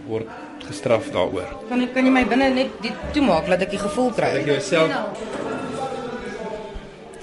word 0.10 0.30
gestraf 0.68 1.12
daaroor. 1.14 1.50
Kan 1.70 1.82
ek 1.82 1.94
kan 1.94 2.06
jy 2.06 2.12
my 2.12 2.26
binne 2.26 2.50
net 2.54 2.70
dit 2.82 2.94
toemaak 3.14 3.48
laat 3.48 3.62
ek 3.62 3.74
die 3.76 3.82
gevoel 3.82 4.12
kry? 4.16 4.32
Ek 4.42 4.46
jouself 4.46 4.92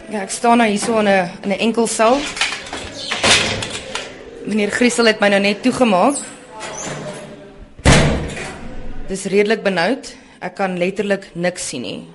Ja, 0.09 0.23
ek 0.25 0.31
staan 0.33 0.57
nou 0.59 0.69
hierso 0.69 0.99
in 1.01 1.09
'n 1.09 1.29
in 1.45 1.51
'n 1.53 1.59
enkel 1.61 1.87
sel. 1.87 2.17
Meneer 4.47 4.71
Griesel 4.71 5.07
het 5.07 5.21
my 5.21 5.29
nou 5.29 5.41
net 5.41 5.63
toegemaak. 5.63 6.17
Dis 9.09 9.25
redelik 9.25 9.63
benoud. 9.63 10.17
Ek 10.41 10.55
kan 10.55 10.79
letterlik 10.79 11.31
niks 11.35 11.69
sien 11.69 11.83
nie. 11.83 12.07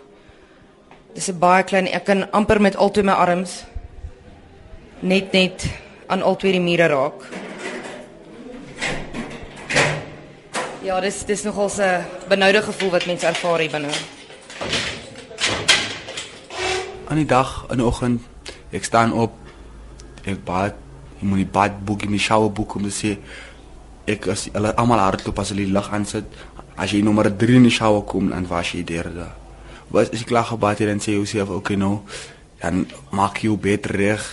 Dis 1.13 1.30
'n 1.30 1.39
baie 1.39 1.63
klein 1.63 1.88
ek 1.88 2.06
kan 2.06 2.32
amper 2.32 2.62
met 2.62 2.75
al 2.75 2.89
twee 2.89 3.03
my 3.03 3.13
arms 3.13 3.63
net 5.00 5.32
net 5.34 5.65
aan 6.08 6.22
al 6.24 6.36
twee 6.36 6.51
die 6.51 6.63
mure 6.63 6.88
raak. 6.88 7.27
Ja, 10.84 11.00
dis 11.00 11.24
dis 11.25 11.44
nogal 11.44 11.70
'n 11.80 12.04
benoude 12.28 12.62
gevoel 12.62 12.90
wat 12.90 13.06
mense 13.06 13.25
ervaar 13.25 13.60
hier 13.60 13.72
binne. 13.72 13.88
Aan 17.08 17.18
die 17.18 17.25
dag 17.25 17.66
in 17.70 17.78
die 17.78 17.86
oggend, 17.86 18.22
ek 18.70 18.84
staan 18.84 19.13
op, 19.13 19.32
ek 20.24 20.44
bad, 20.44 20.74
ek 21.16 21.22
moet 21.22 21.38
die 21.38 21.52
bad 21.52 21.86
boek 21.86 22.02
in 22.02 22.12
die 22.12 22.20
shower 22.20 22.52
boek 22.52 22.75
om 22.75 22.84
te 22.84 22.90
sê 22.90 23.18
ek 24.06 24.28
as 24.28 24.50
hulle 24.52 24.75
almal 24.75 25.00
hardloop 25.00 25.40
as 25.40 25.50
hulle 25.50 25.66
die 25.66 25.72
lig 25.72 25.90
aansit, 25.90 26.25
as 26.75 26.92
jy 26.92 27.02
nommer 27.02 27.32
3 27.38 27.56
in 27.56 27.63
die 27.63 27.72
shower 27.72 28.02
kom 28.02 28.30
dan 28.30 28.48
was 28.48 28.72
jy 28.72 28.84
derde. 28.84 29.28
Wat 29.88 30.13
as 30.13 30.20
jy 30.20 30.25
klaar 30.25 30.46
gebad 30.46 30.80
het 30.80 30.90
en 30.90 31.00
sê 31.00 31.16
jy 31.16 31.25
self 31.25 31.50
okay 31.50 31.75
nou, 31.75 32.02
dan 32.60 32.88
maak 33.10 33.38
jy 33.38 33.48
jou 33.48 33.58
bed 33.58 33.86
reg 33.86 34.24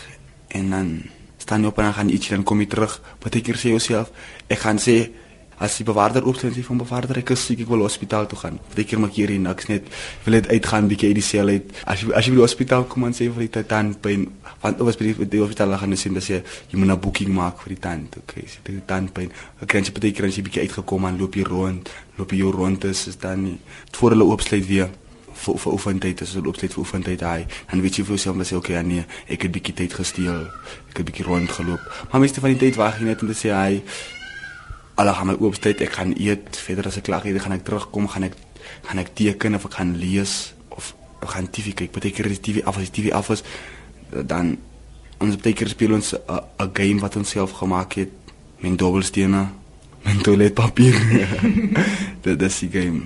en 0.49 0.71
dan 0.71 1.03
staan 1.39 1.63
jy 1.63 1.69
op 1.69 1.79
en 1.79 1.85
dan 1.85 1.95
gaan 1.95 2.09
jy 2.09 2.15
ietsie 2.15 2.35
dan 2.35 2.45
kom 2.45 2.61
jy 2.61 2.67
terug. 2.67 3.01
Partykeer 3.19 3.55
sê 3.55 3.63
jy 3.69 3.71
jouself, 3.79 4.11
ek 4.49 4.59
gaan 4.59 4.79
sê 4.79 5.11
as 5.61 5.77
die 5.77 5.85
bewaarder 5.85 6.25
opstel 6.25 6.53
sê 6.57 6.63
van 6.65 6.81
bewaarder 6.81 7.21
ek 7.21 7.35
is 7.35 7.43
siek 7.45 7.61
ek 7.65 7.69
wil 7.69 7.85
hospitaal 7.85 8.29
toe 8.31 8.39
gaan. 8.41 8.57
Partykeer 8.73 9.01
maak 9.03 9.17
hier 9.19 9.33
niks 9.37 9.69
net 9.69 9.91
wil 10.25 10.37
net 10.39 10.49
uitgaan 10.49 10.89
bietjie 10.89 11.11
uit 11.11 11.19
die 11.19 11.25
sel 11.27 11.53
uit. 11.53 11.75
As 11.85 12.01
jy 12.01 12.15
as 12.17 12.25
jy 12.25 12.33
by 12.33 12.41
die 12.41 12.47
hospitaal 12.47 12.87
kom 12.89 13.05
en 13.09 13.17
sê 13.17 13.29
vir 13.29 13.45
die 13.45 13.65
tandpyn 13.75 14.25
want 14.63 14.81
ons 14.81 14.97
by 15.01 15.13
die, 15.21 15.43
hospitaal 15.43 15.77
gaan 15.83 15.97
sien 16.01 16.17
dat 16.17 16.29
jy 16.29 16.41
jy 16.73 16.81
moet 16.81 16.89
'n 16.89 17.01
booking 17.01 17.35
maak 17.35 17.61
vir 17.65 17.75
die 17.77 17.83
tand. 17.89 18.17
Okay, 18.25 18.45
sê 18.49 18.65
die 18.65 18.87
tandpyn. 18.87 19.31
Ek 19.61 19.69
kry 19.69 19.85
jy 19.85 19.93
partykeer 19.93 20.27
as 20.27 20.37
jy 20.37 20.43
bietjie 20.49 20.65
uitgekom 20.65 21.05
en 21.05 21.19
loop 21.19 21.37
jy 21.37 21.45
rond, 21.45 21.91
loop 22.17 22.33
jy 22.33 22.41
rond 22.41 22.85
is, 22.85 23.07
is 23.09 23.17
dan 23.17 23.59
voor 23.93 24.11
hulle 24.11 24.25
oopsluit 24.25 24.67
weer 24.67 24.89
vir 25.41 25.59
vir 25.59 25.73
oefentyd 25.73 26.23
as 26.23 26.35
hulle 26.37 26.49
oopsluit 26.51 26.73
vir 26.75 26.83
oefentyd 26.85 27.23
hy 27.25 27.41
dan 27.71 27.83
weet 27.85 27.99
jy 27.99 28.05
vir 28.05 28.17
jouself 28.17 28.37
sê 28.47 28.57
okay 28.57 28.77
ja, 28.77 28.83
nee 28.83 29.05
ek 29.29 29.47
het 29.47 29.53
bietjie 29.53 29.75
tyd 29.75 29.93
gesteel 29.97 30.49
ek 30.91 31.01
het 31.01 31.07
bietjie 31.07 31.25
rondgeloop 31.25 31.81
maar 32.11 32.21
meeste 32.21 32.41
van 32.45 32.53
die 32.55 32.61
tyd 32.61 32.77
wag 32.81 33.01
jy 33.01 33.09
net 33.09 33.23
om 33.23 33.31
te 33.33 33.39
sê 33.39 33.55
hy 33.55 33.81
alle 35.01 35.15
gaan 35.17 35.31
my 35.31 35.37
oopsluit 35.41 35.83
ek 35.87 35.95
gaan 35.99 36.15
eet 36.17 36.57
verder 36.67 36.91
as 36.91 36.99
ek 37.01 37.07
klaar 37.09 37.27
eet 37.27 37.41
gaan 37.43 37.57
ek 37.57 37.67
terugkom 37.67 38.09
gaan 38.13 38.29
ek 38.29 38.37
gaan 38.89 39.03
ek 39.03 39.15
teken 39.19 39.59
of 39.59 39.69
ek 39.69 39.79
gaan 39.79 39.95
lees 40.01 40.35
of 40.77 40.93
ek 41.25 41.31
gaan 41.35 41.49
TV 41.51 41.77
kyk 41.83 41.95
partykeer 41.95 42.31
is 42.31 42.41
die 42.41 42.45
TV 42.53 42.67
af 42.67 42.81
as 42.81 42.91
die 42.91 42.97
TV 42.99 43.15
af 43.17 43.31
is 43.35 43.45
dan 44.11 44.57
ons 45.21 45.37
partykeer 45.37 45.73
speel 45.73 45.97
ons 45.97 46.15
'n 46.15 46.71
game 46.75 47.01
wat 47.01 47.17
ons 47.17 47.31
self 47.31 47.57
gemaak 47.63 47.97
het 48.01 48.13
met 48.61 48.79
dobbelstene 48.79 49.49
met 50.05 50.23
toiletpapier 50.25 50.97
dit 52.27 52.43
is 52.43 52.59
die 52.65 52.73
game 52.73 53.03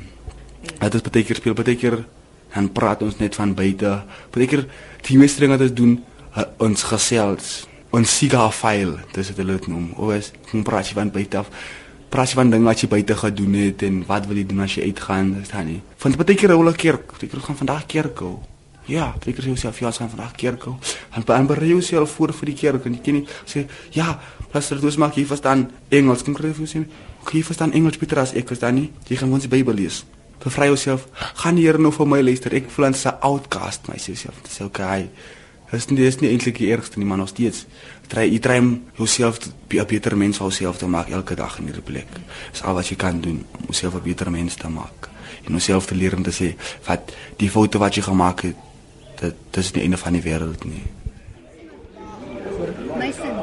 dit 0.80 0.94
is 0.94 1.06
partykeer 1.08 1.36
speel 1.36 1.54
partykeer 1.54 2.04
dan 2.54 2.70
praat 2.72 3.02
ons 3.02 3.18
net 3.18 3.34
van 3.34 3.54
buite. 3.54 3.92
Partykeer 4.30 4.66
die 5.08 5.18
meeste 5.18 5.42
dinge 5.42 5.56
wat 5.56 5.66
ons 5.66 5.76
doen, 5.76 5.94
uh, 6.38 6.46
ons 6.62 6.86
gesels, 6.86 7.54
ons 7.94 8.18
siga 8.18 8.46
file, 8.54 9.00
dis 9.14 9.30
wat 9.32 9.40
hulle 9.42 9.56
dit 9.58 9.70
noem. 9.72 9.88
Of 9.98 10.12
is 10.14 10.30
kom 10.50 10.62
praat 10.66 10.90
jy 10.90 10.98
van 10.98 11.10
buite 11.14 11.42
af. 11.42 11.50
Praat 12.14 12.30
jy 12.30 12.38
van 12.38 12.50
dinge 12.52 12.68
wat 12.68 12.78
jy 12.78 12.88
buite 12.92 13.16
gedoen 13.18 13.54
het 13.58 13.82
en 13.82 13.96
wat 14.06 14.28
wil 14.30 14.38
jy 14.38 14.46
doen 14.46 14.62
as 14.62 14.76
jy 14.76 14.86
uitgaan, 14.86 15.32
dis 15.40 15.50
dan 15.50 15.66
nie. 15.66 15.80
Van 15.98 16.14
partykeer 16.20 16.54
hou 16.54 16.60
hulle 16.60 16.74
kerk, 16.78 17.08
partykeer 17.10 17.42
gaan 17.42 17.58
vandag 17.58 17.86
kerk 17.90 18.22
hou. 18.22 18.36
Ja, 18.86 19.08
partykeer 19.16 19.48
sê 19.48 19.50
jy 19.50 19.58
self 19.64 19.80
ja, 19.82 19.90
gaan 19.90 20.12
vandag 20.12 20.36
kerk 20.38 20.68
hou. 20.68 20.76
En 21.18 21.26
dan 21.26 21.50
berei 21.50 21.72
jy 21.72 21.80
jouself 21.80 22.14
voor 22.14 22.30
vir 22.38 22.52
die 22.52 22.58
kerk 22.62 22.86
en 22.86 22.94
jy 22.94 23.02
ken 23.02 23.18
nie 23.18 23.26
sê 23.50 23.66
ja, 23.98 24.20
pastor, 24.54 24.78
dis 24.78 25.00
maak 25.02 25.18
jy 25.18 25.26
verstaan 25.26 25.66
Engels, 25.90 26.22
kom 26.22 26.38
kry 26.38 26.54
vir 26.54 26.70
sê. 26.70 26.84
Okay, 27.24 27.42
verstaan 27.42 27.74
Engels 27.74 27.98
Pieter 27.98 28.22
as 28.22 28.36
ek 28.38 28.46
verstaan 28.52 28.78
nie. 28.78 28.92
Jy 29.10 29.18
gaan 29.24 29.34
ons 29.34 29.48
die 29.48 29.50
Bybel 29.50 29.82
lees 29.82 30.04
bevry 30.44 30.66
jouself. 30.66 31.08
Gaan 31.40 31.56
Here 31.56 31.78
nou 31.78 31.92
vir 31.92 32.06
my 32.06 32.20
luister. 32.22 32.52
Ek 32.54 32.68
voel 32.70 32.90
aan 32.90 32.98
sy 32.98 33.14
outcast 33.24 33.88
my 33.88 33.96
self. 33.98 34.36
Dis 34.44 34.60
okay. 34.64 35.08
Dis 35.72 35.88
nie 35.90 35.98
dis 35.98 36.20
nie 36.20 36.30
eintlik 36.30 36.60
die 36.60 36.70
ergste 36.74 37.00
nie, 37.00 37.08
maar 37.08 37.18
nog 37.18 37.32
steeds. 37.32 37.64
Try 38.08 38.28
jy 38.28 38.38
try 38.38 38.58
om 38.58 38.84
jouself 38.96 39.38
'n 39.68 39.86
beter 39.86 40.16
mens 40.16 40.36
vir 40.36 40.46
jouself 40.46 40.76
te 40.78 40.86
maak 40.86 41.08
elke 41.08 41.34
dag 41.34 41.58
in 41.58 41.64
hierdie 41.64 41.82
plek. 41.82 42.06
Dis 42.52 42.62
al 42.62 42.74
wat 42.74 42.88
jy 42.88 42.96
kan 42.96 43.20
doen 43.20 43.44
om 43.52 43.64
jouself 43.64 43.94
'n 43.94 44.02
beter 44.02 44.30
mens 44.30 44.54
te 44.54 44.68
maak. 44.68 45.08
En 45.44 45.50
jouself 45.50 45.86
te 45.86 45.94
leer 45.94 46.16
om 46.16 46.22
te 46.22 46.30
sê 46.30 46.54
wat 46.86 47.12
die 47.36 47.50
foto 47.50 47.78
wat 47.78 47.94
jy 47.94 48.02
gemaak 48.02 48.40
het, 48.40 48.56
dit 49.20 49.34
dis 49.50 49.72
nie 49.72 49.82
einde 49.82 49.96
van 49.96 50.12
die 50.12 50.22
wêreld 50.22 50.64
nie. 50.64 50.82
Meisen. 52.98 53.36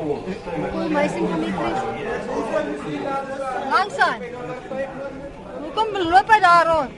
O, 0.00 0.24
meisen 0.88 1.18
kom 1.18 1.42
hier. 1.42 1.54
Langsaan. 3.70 4.20
Hoekom 5.62 5.88
loop 6.10 6.28
hy 6.28 6.40
daar 6.40 6.66
rond? 6.66 6.90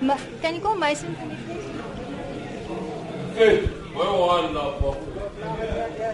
Ma, 0.00 0.16
kan 0.40 0.54
jy 0.54 0.60
kom 0.60 0.78
meisen 0.78 1.16
kom 1.20 1.28
hier? 1.28 1.38
Hey, 3.36 3.68
where 3.94 4.12
one 4.12 4.52
now? 4.52 5.15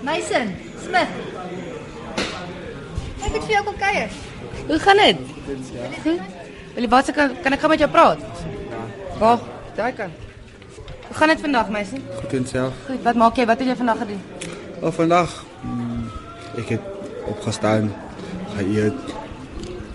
Meisen, 0.02 0.54
Smith. 0.82 1.12
Ek 3.22 3.30
het 3.36 3.44
vir 3.44 3.54
jou 3.54 3.64
kom 3.68 3.76
kuier. 3.78 4.10
Hoe 4.66 4.78
gaan 4.82 5.02
dit? 5.02 5.20
Goed. 6.02 6.40
Wil 6.74 6.86
jy 6.86 6.90
wat 6.90 7.10
kan, 7.14 7.34
kan 7.44 7.54
ek 7.54 7.62
gou 7.62 7.70
met 7.70 7.82
jou 7.84 7.90
praat? 7.92 8.22
Waar? 9.20 9.44
Daai 9.76 9.92
kan. 9.96 10.14
Hoe 11.08 11.16
gaan 11.20 11.32
dit 11.32 11.44
vandag, 11.44 11.70
meisie? 11.70 12.00
Goed 12.18 12.34
en 12.38 12.46
self. 12.48 12.78
Goed. 12.88 13.02
Wat 13.04 13.20
maak 13.20 13.38
jy? 13.38 13.46
Wat 13.46 13.60
het 13.62 13.68
jy 13.68 13.76
vandag 13.76 14.02
gedoen? 14.02 14.22
Oh, 14.80 14.92
vandag 14.96 15.34
mm, 15.62 16.06
ek 16.62 16.74
het 16.74 16.86
opgestaan, 17.30 17.92
geëet. 18.56 19.12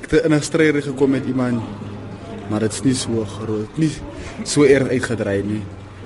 Ek 0.06 0.12
het 0.12 0.30
in 0.30 0.34
'n 0.38 0.42
stryd 0.42 0.84
gekom 0.84 1.12
met 1.12 1.26
iemand, 1.26 1.60
maar 2.50 2.60
dit's 2.60 2.82
nie 2.84 2.96
so 2.96 3.26
groot 3.26 3.78
nie. 3.78 3.92
So 4.44 4.64
erg 4.64 4.88
uitgedry 4.88 5.42
nie. 5.44 5.64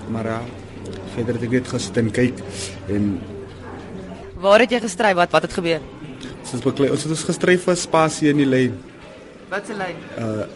Maar 0.10 0.26
ja, 0.26 0.42
verder 1.16 1.38
het 1.40 1.44
ek 1.48 1.56
net 1.60 1.68
gesit 1.74 1.98
en 2.02 2.12
kyk 2.12 2.42
en 2.90 3.12
Waar 4.42 4.64
het 4.64 4.72
jy 4.74 4.80
gestry? 4.82 5.12
Wat 5.14 5.32
wat 5.36 5.44
het 5.46 5.54
gebeur? 5.54 5.82
ons 6.42 6.52
het 6.56 6.64
beklei, 6.66 6.90
ons 6.90 7.04
het 7.06 7.12
ons 7.14 7.24
gestry 7.28 7.54
vir 7.62 7.76
spasie 7.78 8.30
in 8.32 8.40
die 8.42 8.48
lyn. 8.50 8.74
Wat 9.52 9.68
se 9.70 9.76
lyn? 9.78 10.00
Uh 10.18 10.48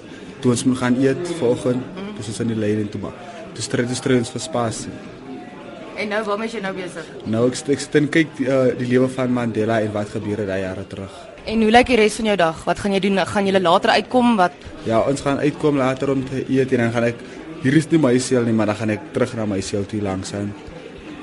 toe 0.41 0.51
ons 0.51 0.63
moet 0.67 0.77
gaan 0.77 0.95
eet 1.01 1.21
vanoggend, 1.39 1.83
dis 2.17 2.27
ons 2.29 2.39
in 2.43 2.49
die 2.51 2.57
lyn 2.59 2.81
en 2.83 2.89
toe 2.93 2.99
maar. 3.01 3.13
Toe 3.55 3.63
stry 3.65 3.85
ons 3.85 3.97
stry 3.97 4.17
ons 4.19 4.29
vir 4.33 4.41
spasie. 4.43 4.91
En 5.95 6.09
nou 6.11 6.19
waarmee 6.27 6.49
is 6.49 6.53
jy 6.57 6.61
nou 6.65 6.73
besig? 6.75 7.05
Nou 7.31 7.45
ek, 7.47 7.61
ek 7.71 7.79
sit 7.85 7.95
en 8.01 8.09
kyk 8.11 8.33
uh, 8.43 8.57
die 8.77 8.89
lewe 8.89 9.07
van 9.15 9.31
Mandela 9.33 9.77
en 9.85 9.93
wat 9.95 10.09
gebeur 10.11 10.41
het 10.43 10.49
daai 10.49 10.61
jare 10.65 10.83
terug. 10.91 11.13
En 11.45 11.61
hoe 11.63 11.71
lyk 11.71 11.87
die 11.93 11.97
res 12.01 12.17
van 12.19 12.25
jou 12.33 12.35
dag? 12.41 12.63
Wat 12.67 12.81
gaan 12.83 12.93
jy 12.97 12.99
doen? 13.05 13.21
Gaan 13.31 13.47
jy 13.47 13.61
later 13.61 13.93
uitkom? 13.95 14.35
Wat 14.41 14.51
Ja, 14.85 14.99
ons 15.07 15.21
gaan 15.25 15.39
uitkom 15.39 15.77
later 15.79 16.11
om 16.13 16.25
te 16.27 16.43
eet 16.49 16.73
en 16.75 16.83
dan 16.83 16.91
gaan 16.93 17.07
ek 17.13 17.21
hier 17.63 17.77
is 17.77 17.87
nie 17.91 17.99
my 18.01 18.17
seel 18.19 18.43
nie, 18.43 18.53
maar 18.53 18.71
dan 18.71 18.75
gaan 18.75 18.93
ek 18.95 19.11
terug 19.13 19.33
na 19.35 19.45
my 19.45 19.61
seel 19.61 19.85
toe 19.85 20.01
langsaan. 20.01 20.53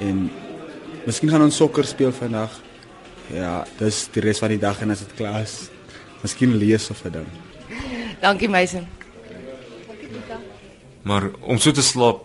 En 0.01 0.31
miskien 1.07 1.31
gaan 1.31 1.43
ons 1.43 1.57
sokker 1.57 1.85
speel 1.85 2.13
vandag. 2.13 2.55
Ja, 3.33 3.63
dis 3.79 4.09
die 4.13 4.23
res 4.25 4.43
van 4.43 4.53
die 4.53 4.61
dag 4.61 4.81
en 4.83 4.91
as 4.91 5.05
dit 5.05 5.15
klaar 5.17 5.43
is, 5.43 5.71
miskien 6.23 6.57
lees 6.59 6.91
of 6.91 7.05
'n 7.05 7.13
ding. 7.13 7.29
Dankie 8.21 8.49
meisie. 8.49 8.87
Maar 11.03 11.31
om 11.41 11.59
so 11.59 11.71
te 11.71 11.83
slaap 11.83 12.25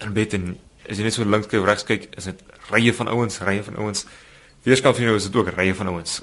in 0.00 0.12
bed 0.12 0.34
en 0.34 0.56
as 0.88 0.96
jy 0.96 1.04
net 1.04 1.14
so 1.14 1.24
links 1.24 1.46
kyk, 1.46 1.64
regs 1.64 1.84
kyk, 1.84 2.08
is 2.16 2.24
dit 2.24 2.42
rye 2.70 2.92
van 2.92 3.08
ouens, 3.08 3.40
rye 3.44 3.62
van 3.62 3.76
ouens. 3.76 4.06
Weerskaf 4.64 4.96
van 4.96 5.04
jou 5.04 5.16
is 5.16 5.28
dit 5.28 5.36
ook 5.36 5.50
rye 5.56 5.74
van 5.74 5.86
ouens. 5.86 6.22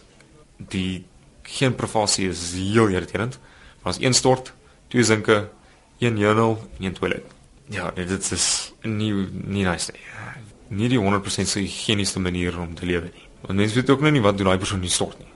Die 0.58 1.06
geen 1.44 1.76
privasie 1.76 2.30
is 2.30 2.54
heel 2.54 2.88
irriterend. 2.88 3.40
Maar 3.82 3.94
as 3.94 4.02
een 4.02 4.14
stort, 4.14 4.54
twee 4.88 5.04
sinke, 5.04 5.50
een 6.00 6.18
journal 6.18 6.58
en 6.78 6.86
een 6.86 6.94
toilet. 6.94 7.24
Ja, 7.70 7.92
nee, 7.96 8.06
dit 8.06 8.32
is 8.32 8.74
nie 8.82 9.12
nie 9.32 9.66
nice 9.66 9.92
nie. 9.92 10.04
Nie 10.68 10.90
die 10.90 11.00
100% 11.00 11.50
se 11.50 11.60
higiëniese 11.60 12.20
manier 12.20 12.60
om 12.60 12.76
te 12.76 12.86
lewe 12.86 13.10
nie. 13.14 13.28
Want 13.42 13.60
mense 13.60 13.76
weet 13.76 13.90
ook 13.90 14.02
nou 14.02 14.12
nie 14.12 14.22
wat 14.22 14.38
doen 14.38 14.50
daai 14.50 14.58
persoon 14.58 14.80
nie 14.80 14.90
stort 14.90 15.18
nie. 15.20 15.32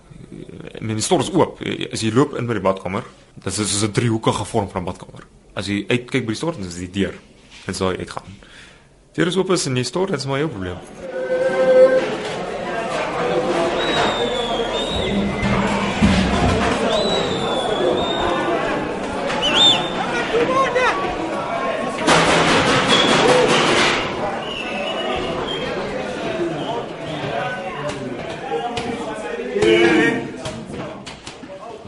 Men 0.82 0.98
die 0.98 1.06
stort 1.06 1.28
is 1.28 1.34
oop. 1.34 1.62
As 1.92 2.02
jy 2.02 2.12
loop 2.14 2.36
in 2.38 2.50
by 2.50 2.58
die 2.58 2.66
badkamer, 2.66 3.06
dit 3.36 3.52
is 3.52 3.60
soos 3.60 3.84
'n 3.88 3.92
driehoekige 3.92 4.46
vorm 4.46 4.70
van 4.70 4.82
'n 4.82 4.86
badkamer. 4.86 5.28
As 5.54 5.68
jy 5.68 5.86
uitkyk 5.88 6.26
by 6.26 6.34
die 6.34 6.42
stort, 6.42 6.58
dan 6.58 6.68
is 6.68 6.76
dit 6.76 6.94
die 6.94 7.04
deur. 7.04 7.16
Dit 7.66 7.76
sal 7.76 7.98
uitgaan. 7.98 8.38
Deur 9.14 9.28
is 9.28 9.36
oop 9.36 9.52
is 9.52 9.66
en 9.66 9.76
jy 9.76 9.84
stort, 9.84 10.10
dit 10.10 10.20
is 10.20 10.26
maar 10.26 10.40
jou 10.40 10.50
probleem. 10.50 10.78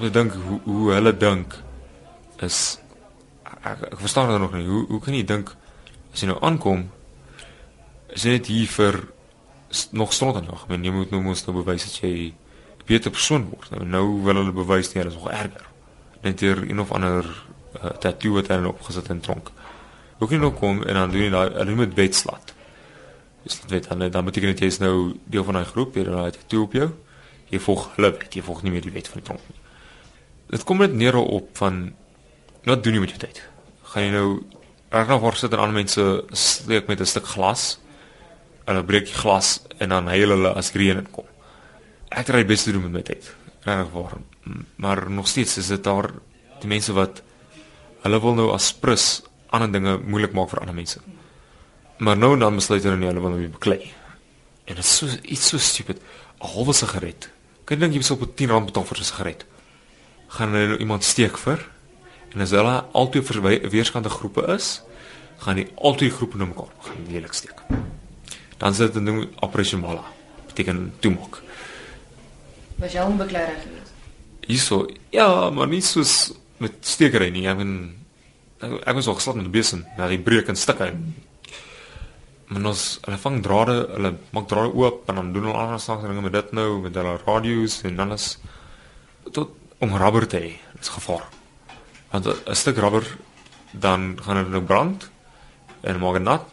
Dink 0.09 0.33
hoe 0.33 0.59
hoe 0.65 0.93
hulle 0.93 1.11
dink 1.17 1.53
is 2.41 2.79
ek, 3.61 3.83
ek 3.91 3.99
verstaan 3.99 4.31
dit 4.31 4.39
nog 4.41 4.53
nie. 4.57 4.65
Hoe 4.65 4.85
hoe 4.89 4.99
kan 4.99 5.13
jy 5.13 5.23
dink 5.23 5.53
as 6.13 6.23
jy 6.23 6.31
nou 6.31 6.39
aankom 6.41 6.87
is 8.11 8.25
net 8.25 8.49
hier 8.51 8.67
vir 8.67 8.97
nog 9.91 10.13
stond 10.13 10.47
nog. 10.47 10.65
Men 10.67 10.83
jy 10.83 10.91
moet 10.91 11.11
nou 11.13 11.21
mos 11.23 11.45
nou 11.45 11.55
bewys 11.61 11.85
dat 11.85 12.01
jy 12.01 12.33
'n 12.33 12.33
beter 12.85 13.11
persoon 13.11 13.49
word. 13.49 13.69
Nou, 13.71 13.85
nou 13.85 14.23
wil 14.23 14.35
hulle 14.35 14.51
bewys 14.51 14.93
nie, 14.93 15.03
hulle 15.03 15.13
is 15.13 15.21
nog 15.21 15.29
erger. 15.29 15.65
Net 16.21 16.39
hier 16.39 16.57
een 16.69 16.79
of 16.79 16.91
ander 16.91 17.25
uh, 17.83 17.89
tattoo 17.99 18.33
wat 18.33 18.47
hulle 18.47 18.67
opgesit 18.67 19.09
in 19.09 19.19
tronk. 19.19 19.51
Hoe 20.17 20.27
kan 20.27 20.37
jy 20.37 20.41
nou 20.41 20.53
kom 20.53 20.83
en 20.83 20.93
dan 20.93 21.11
doen 21.11 21.21
jy 21.21 21.29
daai 21.29 21.49
hulle 21.53 21.75
met 21.75 21.93
wetslat. 21.93 22.53
Dis 23.43 23.59
dit 23.59 23.69
weet 23.69 23.87
dan 23.89 24.11
dan 24.11 24.25
beteken 24.25 24.49
dit 24.49 24.59
jy 24.59 24.65
is 24.67 24.79
nou 24.79 25.15
deel 25.25 25.43
van 25.43 25.53
daai 25.53 25.65
groep, 25.65 25.95
jy 25.95 26.03
het 26.03 26.11
daai 26.11 26.31
tattoo 26.31 26.63
op 26.63 26.73
jou. 26.73 26.91
Jy 27.49 27.59
volg 27.59 27.89
hulle 27.95 28.17
jy 28.29 28.41
volg 28.41 28.63
nie 28.63 28.71
meer 28.71 28.81
die 28.81 28.91
wet 28.91 29.07
van 29.07 29.21
die 29.21 29.25
tronk 29.25 29.41
nie. 29.49 29.60
Dit 30.51 30.65
kom 30.67 30.81
net 30.83 30.93
neer 30.93 31.15
op 31.15 31.53
van 31.61 31.93
wat 32.67 32.83
doen 32.83 32.97
jy 32.97 33.03
met 33.03 33.13
jou 33.13 33.21
tyd? 33.23 33.37
Gaan 33.93 34.03
jy 34.03 34.11
nou 34.11 34.27
reg 34.91 35.07
nog 35.07 35.21
voor 35.23 35.37
sit 35.39 35.53
en 35.55 35.61
ander 35.63 35.77
mense 35.79 36.03
steek 36.35 36.87
met 36.91 36.99
'n 36.99 37.07
stuk 37.07 37.25
glas? 37.25 37.79
Hulle 38.65 38.83
breek 38.83 39.05
die 39.05 39.15
glas 39.15 39.61
en 39.79 39.89
dan 39.89 40.07
huil 40.07 40.29
hulle 40.29 40.53
as 40.53 40.73
reën 40.73 40.97
inkom. 40.97 41.25
Ek 42.09 42.25
die 42.25 42.45
beste 42.45 42.71
doen 42.71 42.83
met 42.83 42.91
my 42.91 43.01
tyd. 43.01 43.35
Reg 43.63 43.89
waar. 43.93 44.17
Maar 44.75 45.09
nog 45.09 45.27
steeds 45.27 45.57
is 45.57 45.67
dit 45.67 45.83
daar 45.83 46.11
die 46.59 46.67
mense 46.67 46.93
wat 46.93 47.21
hulle 48.03 48.21
wil 48.21 48.33
nou 48.33 48.51
as 48.51 48.73
prins 48.73 49.21
ander 49.49 49.71
dinge 49.71 49.97
moeilik 49.97 50.33
maak 50.33 50.49
vir 50.49 50.59
ander 50.59 50.75
mense. 50.75 50.99
Maar 51.97 52.17
nou 52.17 52.33
en 52.33 52.39
dan 52.39 52.55
besluit 52.55 52.83
hulle 52.83 52.97
nie 52.97 53.07
hulle 53.07 53.21
wil 53.21 53.29
nou 53.29 53.39
weer 53.39 53.49
beklei. 53.49 53.93
En 54.65 54.75
dit 54.75 54.83
is 54.83 54.97
so 54.97 55.07
iets 55.21 55.47
so 55.47 55.57
stupid. 55.57 56.01
'n 56.41 56.47
Halwe 56.47 56.73
sigaret. 56.73 57.29
Kan 57.65 57.77
jy 57.77 57.81
dink 57.81 57.93
jy 57.93 58.01
sal 58.01 58.17
op 58.17 58.35
10 58.35 58.49
rand 58.49 58.65
betaal 58.65 58.85
vir 58.85 58.97
'n 58.97 59.03
sigaret? 59.03 59.45
Gaan 60.31 60.55
hulle 60.55 60.77
iemand 60.79 61.03
steek 61.03 61.37
vir? 61.37 61.63
En 62.31 62.43
as 62.43 62.53
hulle 62.55 62.75
altyd 62.95 63.27
vir 63.27 63.41
weerskante 63.73 64.09
groepe 64.09 64.45
is, 64.53 64.79
gaan 65.43 65.57
die 65.59 65.67
altyd 65.75 66.13
groepe 66.15 66.37
na 66.39 66.47
mekaar 66.47 66.71
gaan 66.85 67.07
lelik 67.09 67.33
steek. 67.33 67.63
Dan 68.61 68.75
sit 68.77 68.93
dit 68.93 69.03
noem 69.03 69.25
Operation 69.41 69.81
Mala. 69.81 70.05
Beteken 70.47 70.93
toemaak. 70.99 71.41
Was 72.81 72.93
jy 72.93 73.01
geweest? 73.01 73.91
Hierso, 74.47 74.87
ja, 75.13 75.49
maar 75.49 75.67
nie 75.67 75.81
soos 75.85 76.31
met 76.61 76.79
stekery 76.85 77.29
nie. 77.29 77.47
Ek 77.49 77.57
bedoel 77.57 78.79
ek, 78.85 78.95
was 78.95 79.09
al 79.09 79.17
geslaan 79.17 79.37
met 79.37 79.47
'n 79.47 79.51
besem, 79.51 79.85
na 79.97 80.07
die 80.07 80.21
breek 80.21 80.47
in 80.47 80.55
stukke. 80.55 80.93
Maar 82.47 82.65
ons 82.65 82.99
hulle 83.01 83.17
vang 83.17 83.41
drade, 83.41 83.87
hulle 83.95 84.17
maak 84.31 84.47
drade 84.47 84.73
oop 84.73 85.09
en 85.09 85.15
dan 85.15 85.33
doen 85.33 85.43
hulle 85.43 85.57
allerlei 85.57 85.79
snaakse 85.79 86.07
dinge 86.07 86.21
met 86.21 86.33
dit 86.33 86.51
nou 86.51 86.81
met 86.81 86.95
hulle 86.95 87.17
radio's 87.25 87.81
en 87.83 87.99
alles 87.99 88.37
tot 88.37 88.60
om 89.81 89.97
rubber 89.97 90.27
te 90.27 90.37
hê. 90.37 90.53
Is 90.79 90.89
gevaar. 90.93 91.25
Want 92.11 92.25
'n 92.25 92.55
stuk 92.55 92.77
rubber 92.77 93.05
dan 93.71 94.19
gaan 94.21 94.35
dit 94.35 94.49
nou 94.49 94.63
brand 94.63 95.09
en 95.81 95.99
maak 95.99 96.13
dit 96.13 96.23
nat, 96.23 96.43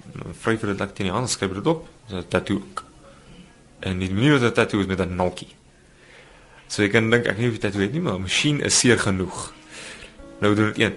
vryf 0.41 0.61
dit 0.61 0.79
lekker 0.79 0.95
teen 0.97 1.11
die 1.11 1.15
hand, 1.15 1.31
skryf 1.31 1.53
dit 1.53 1.67
op, 1.67 1.89
so 2.09 2.17
'n 2.17 2.29
tattoo. 2.29 2.63
En 3.81 3.99
die 3.99 4.11
manier 4.11 4.39
wat 4.39 4.51
'n 4.51 4.53
tattoo 4.53 4.81
is 4.81 4.87
met 4.87 5.01
'n 5.01 5.17
nalkie. 5.17 5.53
So 6.67 6.83
ek 6.83 6.93
kan 6.93 7.11
dink 7.11 7.27
ek 7.27 7.37
weet 7.37 7.47
nie 7.47 7.51
of 7.51 7.59
dit 7.59 7.75
weet 7.75 7.93
nie, 7.93 8.01
maar 8.01 8.15
'n 8.15 8.23
masjien 8.23 8.61
is 8.61 8.79
seer 8.79 8.99
genoeg. 8.99 9.53
Nou 10.41 10.55
doen 10.55 10.73
dit 10.73 10.79
een. 10.79 10.95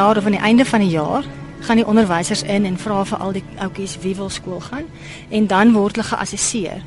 Jaar 0.00 0.16
of 0.16 0.24
aan 0.24 0.38
die 0.38 0.46
einde 0.48 0.64
van 0.64 0.80
die 0.80 0.90
jaar 0.90 1.24
gaan 1.60 1.76
die 1.76 1.86
onderwysers 1.86 2.42
in 2.42 2.64
en 2.64 2.78
vra 2.80 3.02
vir 3.04 3.18
al 3.18 3.34
die 3.36 3.44
ouetjies 3.60 3.98
wie 4.00 4.14
wil 4.16 4.30
skool 4.32 4.60
gaan 4.64 4.86
en 5.28 5.46
dan 5.46 5.72
word 5.76 5.98
hulle 5.98 6.08
geassesseer 6.08 6.80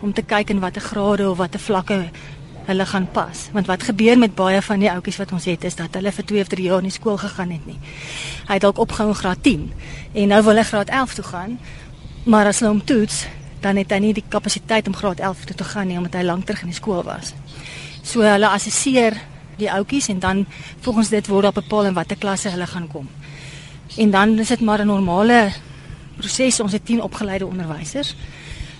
om 0.00 0.12
te 0.14 0.22
kyk 0.22 0.52
in 0.54 0.62
watter 0.62 0.82
grade 0.82 1.26
of 1.30 1.40
watter 1.40 1.60
vlakke 1.60 1.98
hulle 2.68 2.86
gaan 2.86 3.08
pas. 3.10 3.48
Want 3.52 3.66
wat 3.66 3.82
gebeur 3.82 4.18
met 4.18 4.34
baie 4.38 4.62
van 4.62 4.78
die 4.78 4.90
ouetjies 4.90 5.18
wat 5.18 5.32
ons 5.32 5.48
het 5.50 5.64
is 5.66 5.76
dat 5.80 5.96
hulle 5.98 6.12
vir 6.12 6.26
2 6.32 6.44
of 6.46 6.52
3 6.52 6.68
jaar 6.68 6.82
nie 6.82 6.94
skool 6.94 7.18
gegaan 7.18 7.50
het 7.50 7.66
nie. 7.66 7.78
Hy 8.46 8.58
het 8.58 8.62
dalk 8.62 8.78
opgehou 8.78 9.10
in 9.10 9.18
graad 9.18 9.42
10 9.42 9.66
en 10.12 10.32
nou 10.34 10.40
wil 10.46 10.62
hy 10.62 10.66
graad 10.70 10.94
11 11.00 11.14
toe 11.18 11.26
gaan. 11.32 11.58
Maar 12.24 12.52
as 12.52 12.60
hulle 12.60 12.70
hom 12.70 12.84
toets, 12.84 13.24
dan 13.64 13.80
het 13.80 13.90
hy 13.90 13.98
nie 14.04 14.14
die 14.14 14.26
kapasiteit 14.28 14.86
om 14.86 14.94
graad 14.96 15.20
11 15.20 15.44
toe 15.50 15.56
te 15.56 15.68
gaan 15.72 15.90
nie 15.90 15.98
omdat 15.98 16.20
hy 16.20 16.24
lank 16.28 16.46
terug 16.46 16.62
in 16.62 16.70
die 16.70 16.78
skool 16.78 17.02
was. 17.08 17.34
So 18.02 18.22
hulle 18.22 18.48
assesseer 18.48 19.18
die 19.60 19.70
ouetjies 19.70 20.08
en 20.12 20.18
dan 20.18 20.44
volgens 20.80 21.08
dit 21.12 21.26
word 21.30 21.48
daar 21.48 21.58
bepaal 21.60 21.90
in 21.90 21.96
watter 21.96 22.18
klasse 22.18 22.50
hulle 22.52 22.66
gaan 22.66 22.88
kom. 22.88 23.08
En 23.96 24.10
dan 24.10 24.38
is 24.38 24.48
dit 24.48 24.60
maar 24.60 24.80
'n 24.80 24.86
normale 24.86 25.52
proses. 26.16 26.60
Ons 26.60 26.72
het 26.72 26.84
10 26.84 27.02
opgeleide 27.02 27.46
onderwysers 27.46 28.14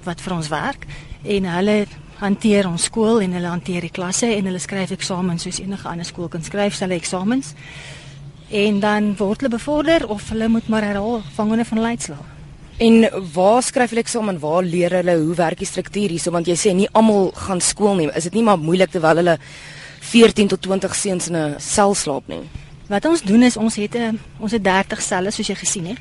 wat 0.04 0.20
vir 0.20 0.34
ons 0.34 0.48
werk 0.48 0.86
en 1.22 1.44
hulle 1.44 1.86
hanteer 2.20 2.68
ons 2.68 2.82
skool 2.82 3.20
en 3.20 3.32
hulle 3.32 3.46
hanteer 3.46 3.80
die 3.80 3.92
klasse 3.92 4.26
en 4.26 4.44
hulle 4.44 4.58
skryf 4.58 4.90
eksamens 4.90 5.42
soos 5.42 5.60
enige 5.60 5.88
ander 5.88 6.04
skool 6.04 6.28
kan 6.28 6.42
skryf 6.42 6.78
hulle 6.78 6.94
eksamens. 6.94 7.54
En 8.50 8.80
dan 8.80 9.14
word 9.16 9.40
hulle 9.40 9.54
bevorder 9.56 10.08
of 10.08 10.28
hulle 10.28 10.48
moet 10.48 10.68
maar 10.68 10.82
herhaal 10.82 11.22
vangende 11.34 11.64
van 11.64 11.80
leidslae. 11.80 12.18
En 12.80 13.08
waar 13.32 13.62
skryf 13.62 13.92
hulle 13.92 14.00
eksamen? 14.00 14.38
Waar 14.40 14.62
leer 14.64 14.94
hulle 15.00 15.16
hoe 15.20 15.34
werk 15.36 15.60
die 15.60 15.68
struktuur 15.68 16.08
hierso 16.08 16.32
want 16.32 16.48
jy 16.48 16.56
sê 16.56 16.72
nie 16.76 16.88
almal 16.96 17.28
gaan 17.36 17.60
skool 17.60 17.98
nie. 17.98 18.08
Is 18.16 18.28
dit 18.30 18.38
nie 18.38 18.44
maar 18.46 18.58
moeilik 18.60 18.92
terwyl 18.92 19.20
hulle 19.20 19.36
14 20.10 20.48
tot 20.48 20.62
20 20.62 20.94
seuns 20.94 21.28
in 21.28 21.36
'n 21.36 21.54
sel 21.58 21.94
slaap 21.94 22.26
nie? 22.26 22.42
Wat 22.88 23.04
ons 23.04 23.22
doen 23.22 23.42
is 23.42 23.56
ons 23.56 23.76
het 23.76 23.94
'n 23.94 24.18
ons 24.38 24.52
het 24.52 24.64
30 24.64 25.02
selle 25.02 25.30
soos 25.30 25.46
jy 25.46 25.54
gesien 25.54 25.86
het. 25.86 25.98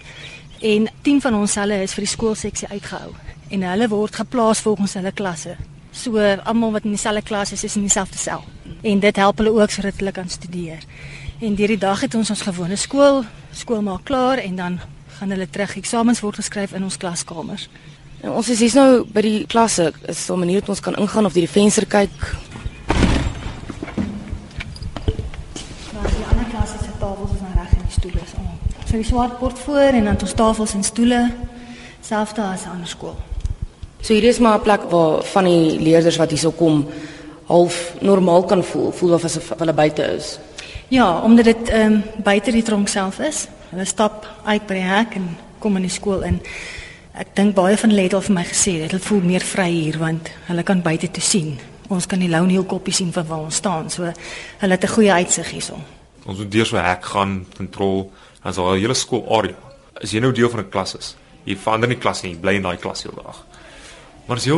En 0.62 0.90
10 1.02 1.22
van 1.22 1.34
ons 1.34 1.52
selle 1.52 1.82
is 1.84 1.94
vir 1.94 2.04
die 2.04 2.14
skoolseksie 2.16 2.68
uitgehou 2.68 3.14
en 3.50 3.62
hulle 3.62 3.88
word 3.88 4.16
geplaas 4.16 4.60
volgens 4.60 4.94
hulle 4.94 5.12
klasse. 5.12 5.56
So 5.92 6.18
almal 6.44 6.72
wat 6.72 6.84
in 6.84 6.90
dieselfde 6.90 7.22
klas 7.22 7.52
is, 7.52 7.64
is 7.64 7.76
in 7.76 7.82
dieselfde 7.82 8.18
sel. 8.18 8.44
En 8.82 9.00
dit 9.00 9.16
help 9.16 9.38
hulle 9.38 9.62
ook 9.62 9.70
sodat 9.70 9.98
hulle 9.98 10.12
kan 10.12 10.30
studeer. 10.30 10.84
En 11.40 11.56
deur 11.56 11.68
die 11.68 11.78
dag 11.78 12.02
het 12.02 12.16
ons 12.16 12.30
ons 12.30 12.42
gewone 12.42 12.76
skool, 12.76 13.24
skool 13.52 13.82
maak 13.82 14.04
klaar 14.04 14.38
en 14.38 14.56
dan 14.56 14.80
gaan 15.18 15.30
hulle 15.30 15.50
terug. 15.50 15.76
Eksamens 15.78 16.20
word 16.20 16.36
geskryf 16.36 16.74
in 16.74 16.84
ons 16.84 16.98
klaskamers. 16.98 17.70
En 18.22 18.32
ons 18.32 18.50
is 18.50 18.60
hier 18.60 18.76
nou 18.76 19.06
by 19.14 19.22
die 19.22 19.46
klasse. 19.48 19.94
Is 20.08 20.26
daar 20.26 20.38
'n 20.38 20.40
manier 20.40 20.60
dat 20.60 20.70
ons 20.70 20.80
kan 20.80 20.96
ingaan 20.96 21.26
of 21.26 21.34
deur 21.34 21.46
die 21.46 21.62
venster 21.62 21.86
kyk? 21.86 22.36
So 28.90 28.98
die 28.98 29.06
swart 29.06 29.36
bord 29.38 29.60
voor 29.60 29.94
en 29.94 30.08
dan 30.08 30.16
ons 30.18 30.32
tafels 30.34 30.72
en 30.74 30.84
stoele 30.84 31.20
selfde 32.02 32.42
as 32.42 32.64
'n 32.66 32.70
ander 32.70 32.88
skool. 32.88 33.16
So 34.02 34.14
hier 34.14 34.24
is 34.24 34.40
maar 34.40 34.58
'n 34.58 34.62
plek 34.62 34.82
waar 34.90 35.24
van 35.24 35.44
die 35.44 35.80
leerders 35.80 36.18
wat 36.18 36.30
hierso 36.30 36.52
kom 36.52 36.88
half 37.46 37.94
normaal 38.02 38.44
kan 38.44 38.64
voel, 38.64 38.92
voel 38.92 39.14
of 39.14 39.24
asof 39.24 39.54
hulle 39.58 39.74
buite 39.74 40.02
is. 40.02 40.40
Ja, 40.88 41.22
omdat 41.22 41.46
dit 41.46 41.70
ehm 41.70 41.94
um, 41.94 42.04
buite 42.24 42.52
die 42.52 42.64
tronk 42.64 42.88
self 42.88 43.20
is. 43.20 43.48
Hulle 43.70 43.86
stap 43.86 44.28
uit 44.44 44.66
by 44.68 44.74
die 44.74 44.84
hek 44.84 45.16
en 45.16 45.38
kom 45.60 45.76
in 45.76 45.82
die 45.82 45.92
skool 45.92 46.22
in. 46.22 46.42
Ek 47.14 47.36
dink 47.36 47.56
baie 47.56 47.78
van 47.78 47.90
hulle 47.90 48.02
het 48.02 48.14
al 48.14 48.22
vir 48.22 48.34
my 48.34 48.44
gesê 48.44 48.80
dat 48.80 48.92
hulle 48.92 49.04
voel 49.04 49.22
meer 49.22 49.42
vry 49.42 49.70
hier 49.70 49.98
want 49.98 50.30
hulle 50.46 50.64
kan 50.64 50.82
buite 50.82 51.12
toe 51.12 51.24
sien. 51.24 51.60
Ons 51.90 52.06
kan 52.06 52.20
die 52.20 52.30
Lone 52.30 52.52
Hill 52.52 52.66
koppie 52.66 52.94
sien 52.94 53.14
van 53.14 53.28
waar 53.28 53.40
ons 53.40 53.56
staan. 53.56 53.90
So 53.90 54.04
hulle 54.58 54.74
het 54.74 54.84
'n 54.84 54.88
goeie 54.88 55.12
uitsig 55.12 55.50
hierso. 55.50 55.78
Ons 56.26 56.38
moet 56.38 56.52
deur 56.52 56.66
so 56.66 56.78
'n 56.78 56.86
hek 56.86 57.06
gaan, 57.06 57.46
kontrol, 57.58 58.12
dan 58.50 58.66
is 58.66 58.70
al 58.70 58.76
'n 58.76 58.82
hele 58.82 58.94
skool 58.94 59.26
area. 59.38 59.56
As 60.02 60.12
jy 60.12 60.20
nou 60.20 60.32
deel 60.32 60.50
van 60.50 60.60
'n 60.60 60.70
klas 60.70 60.96
is, 60.96 61.16
jy 61.44 61.56
verander 61.58 61.90
nie 61.90 61.98
klas 61.98 62.24
nie, 62.24 62.34
jy 62.34 62.40
bly 62.40 62.54
in 62.56 62.64
daai 62.64 62.78
klas 62.78 63.04
heel 63.04 63.14
dag. 63.24 63.46
Maar 64.28 64.38
as 64.38 64.46
jy 64.46 64.54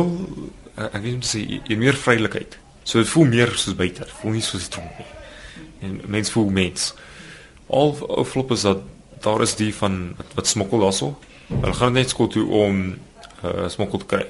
eh, 0.76 0.84
ek 0.84 1.02
weet 1.02 1.20
te 1.20 1.28
sê, 1.28 1.60
jy 1.68 1.76
meer 1.76 1.94
vrylikheid. 1.94 2.58
So 2.84 2.98
dit 2.98 3.08
voel 3.08 3.24
meer 3.24 3.48
soos 3.56 3.76
buite, 3.76 4.06
voel 4.06 4.32
nie 4.32 4.40
soos 4.40 4.68
die 4.68 4.70
tronk 4.70 4.98
nie. 4.98 5.06
En 5.80 6.00
mens 6.06 6.30
voel 6.30 6.50
mens. 6.50 6.94
Al 7.68 7.96
ou 8.08 8.24
flop 8.24 8.50
is 8.50 8.62
dat 8.62 8.78
daar 9.20 9.42
is 9.42 9.54
die 9.54 9.74
van 9.74 10.14
wat, 10.16 10.26
wat 10.34 10.46
smokkel 10.46 10.78
daarso. 10.78 11.18
Hulle 11.48 11.74
gaan 11.74 11.92
net 11.92 12.10
skool 12.10 12.28
toe 12.28 12.46
om 12.48 12.98
uh, 13.44 13.68
smokkel 13.68 13.98
te 13.98 14.06
kry. 14.06 14.26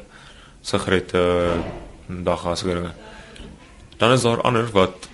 Sigarette, 0.61 1.19
uh, 1.19 2.23
daggas 2.25 2.63
dinge. 2.63 2.93
Dan 3.97 4.13
is 4.13 4.23
daar 4.23 4.43
ander 4.43 4.69
wat 4.73 5.09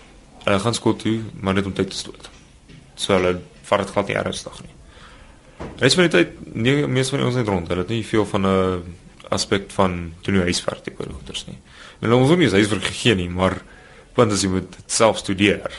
hulle 0.44 0.58
gaan 0.58 0.74
skool 0.74 0.96
toe 0.96 1.20
maar 1.40 1.54
net 1.54 1.66
om 1.66 1.72
tyd 1.72 1.90
te 1.90 1.96
stoot. 1.96 2.30
So 2.96 3.12
hulle 3.14 3.40
vat 3.68 3.84
dit 3.84 3.94
glad 3.94 4.10
nie 4.10 4.16
ernstig 4.16 4.60
nie. 4.64 4.74
Res 5.82 5.96
van 5.98 6.08
die 6.08 6.14
tyd 6.14 6.54
nee, 6.54 6.86
meeste 6.86 7.16
van 7.16 7.26
ons 7.26 7.38
net 7.38 7.48
rond. 7.50 7.68
Hulle 7.70 7.84
het 7.84 7.92
nie 7.92 8.04
veel 8.06 8.26
van 8.26 8.46
'n 8.46 8.96
aspek 9.28 9.70
van 9.76 10.14
doen 10.22 10.40
jy 10.40 10.48
huiswerk 10.48 10.84
tipe 10.84 11.04
goeders 11.04 11.46
nie. 11.46 11.58
Hulle 12.00 12.16
ons 12.16 12.30
ook 12.30 12.38
nie 12.38 12.50
huiswerk 12.50 12.84
gegee 12.84 13.14
nie, 13.14 13.28
maar 13.28 13.60
want 14.14 14.32
as 14.32 14.42
jy 14.42 14.50
moet 14.50 14.70
dit 14.70 14.92
self 14.92 15.18
studeer. 15.18 15.70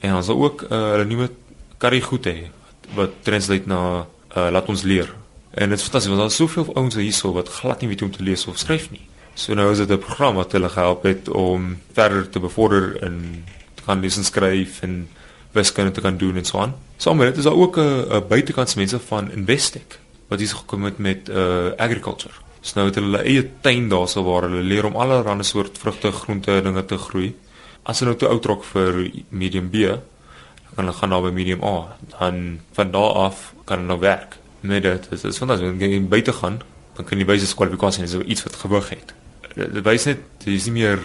En 0.00 0.14
ons 0.14 0.26
het 0.26 0.36
ook 0.36 0.62
uh, 0.62 0.68
hulle 0.92 1.04
nuwe 1.04 1.30
karry 1.78 2.00
goed 2.00 2.26
hê 2.26 2.50
wat, 2.94 3.10
translate 3.22 3.66
na 3.66 4.06
uh, 4.36 4.50
laat 4.50 4.68
ons 4.68 4.82
leer. 4.82 5.08
En 5.54 5.68
dit 5.68 5.78
is 5.78 5.84
fantasties 5.84 6.12
want 6.12 6.20
daar 6.20 6.32
is 6.32 6.36
soveel 6.36 6.74
ouens 6.74 6.94
hierso 6.94 7.32
wat 7.32 7.48
glad 7.48 7.80
nie 7.80 7.88
weet 7.88 8.00
hoe 8.00 8.08
om 8.08 8.14
te 8.14 8.22
lees 8.24 8.46
of 8.46 8.58
skryf 8.58 8.90
nie. 8.90 9.06
So 9.34 9.54
nou 9.54 9.70
is 9.72 9.78
dit 9.78 9.90
'n 9.90 9.98
program 9.98 10.34
wat 10.34 10.52
hulle 10.52 10.68
gehelp 10.68 11.02
het 11.02 11.28
om 11.28 11.78
verder 11.92 12.28
te 12.28 12.40
bevorder 12.40 13.02
in 13.02 13.44
te 13.74 13.82
gaan 13.82 14.00
lees 14.00 14.16
en 14.16 14.24
skryf 14.24 14.82
en 14.82 15.08
wiskunde 15.52 15.90
te 15.90 16.00
kan 16.00 16.16
doen 16.16 16.36
en 16.36 16.44
so 16.44 16.58
aan. 16.58 16.74
Met 17.16 17.26
dit 17.26 17.36
is 17.36 17.44
daar 17.44 17.58
ook 17.58 17.76
'n 17.76 18.26
buitekantse 18.28 18.78
mense 18.78 19.00
van 19.00 19.30
Investec 19.30 19.98
wat 20.28 20.40
hier 20.40 20.48
gekom 20.48 20.84
het 20.84 20.98
met 20.98 21.28
uh 21.28 21.72
agriculture. 21.76 22.34
So 22.60 22.78
nou 22.78 22.86
het 22.86 22.98
hulle 23.00 23.22
eie 23.26 23.42
tuin 23.60 23.88
daarso 23.90 24.22
waar 24.24 24.46
hulle 24.46 24.62
leer 24.62 24.86
om 24.86 24.96
allerlei 24.96 25.42
soort 25.42 25.78
vrugte, 25.78 26.12
groente, 26.12 26.60
dinge 26.62 26.84
te 26.84 26.98
groei. 26.98 27.34
As 27.82 27.98
hulle 27.98 28.14
nou 28.14 28.20
te 28.20 28.28
oud 28.28 28.46
raak 28.46 28.64
vir 28.64 29.00
medium 29.28 29.70
B, 29.70 29.88
dan 29.88 30.74
kan 30.74 30.84
hulle 30.84 30.98
gaan 30.98 31.10
na 31.10 31.20
by 31.20 31.32
medium 31.34 31.64
A. 31.64 31.96
Dan 32.18 32.60
van 32.72 32.90
daar 32.90 33.16
af 33.26 33.52
kan 33.64 33.82
hulle 33.82 33.88
nou 33.88 33.98
werk. 34.00 34.38
Met 34.60 34.82
dit 34.82 35.08
is 35.10 35.20
dit 35.20 35.38
fantasties. 35.38 35.74
As 35.74 35.80
jy 35.80 36.00
buite 36.06 36.32
gaan, 36.32 36.60
dan 36.96 37.08
kan 37.08 37.18
jy 37.18 37.26
wys 37.26 37.54
kwalifikasie 37.54 38.04
is 38.04 38.14
iets 38.14 38.46
wat 38.46 38.60
gewig 38.62 38.92
het. 38.94 39.14
Dit 39.56 39.82
wys 39.84 40.06
net 40.06 40.46
jy 40.46 40.54
is 40.54 40.70
nie 40.70 40.78
meer 40.82 41.02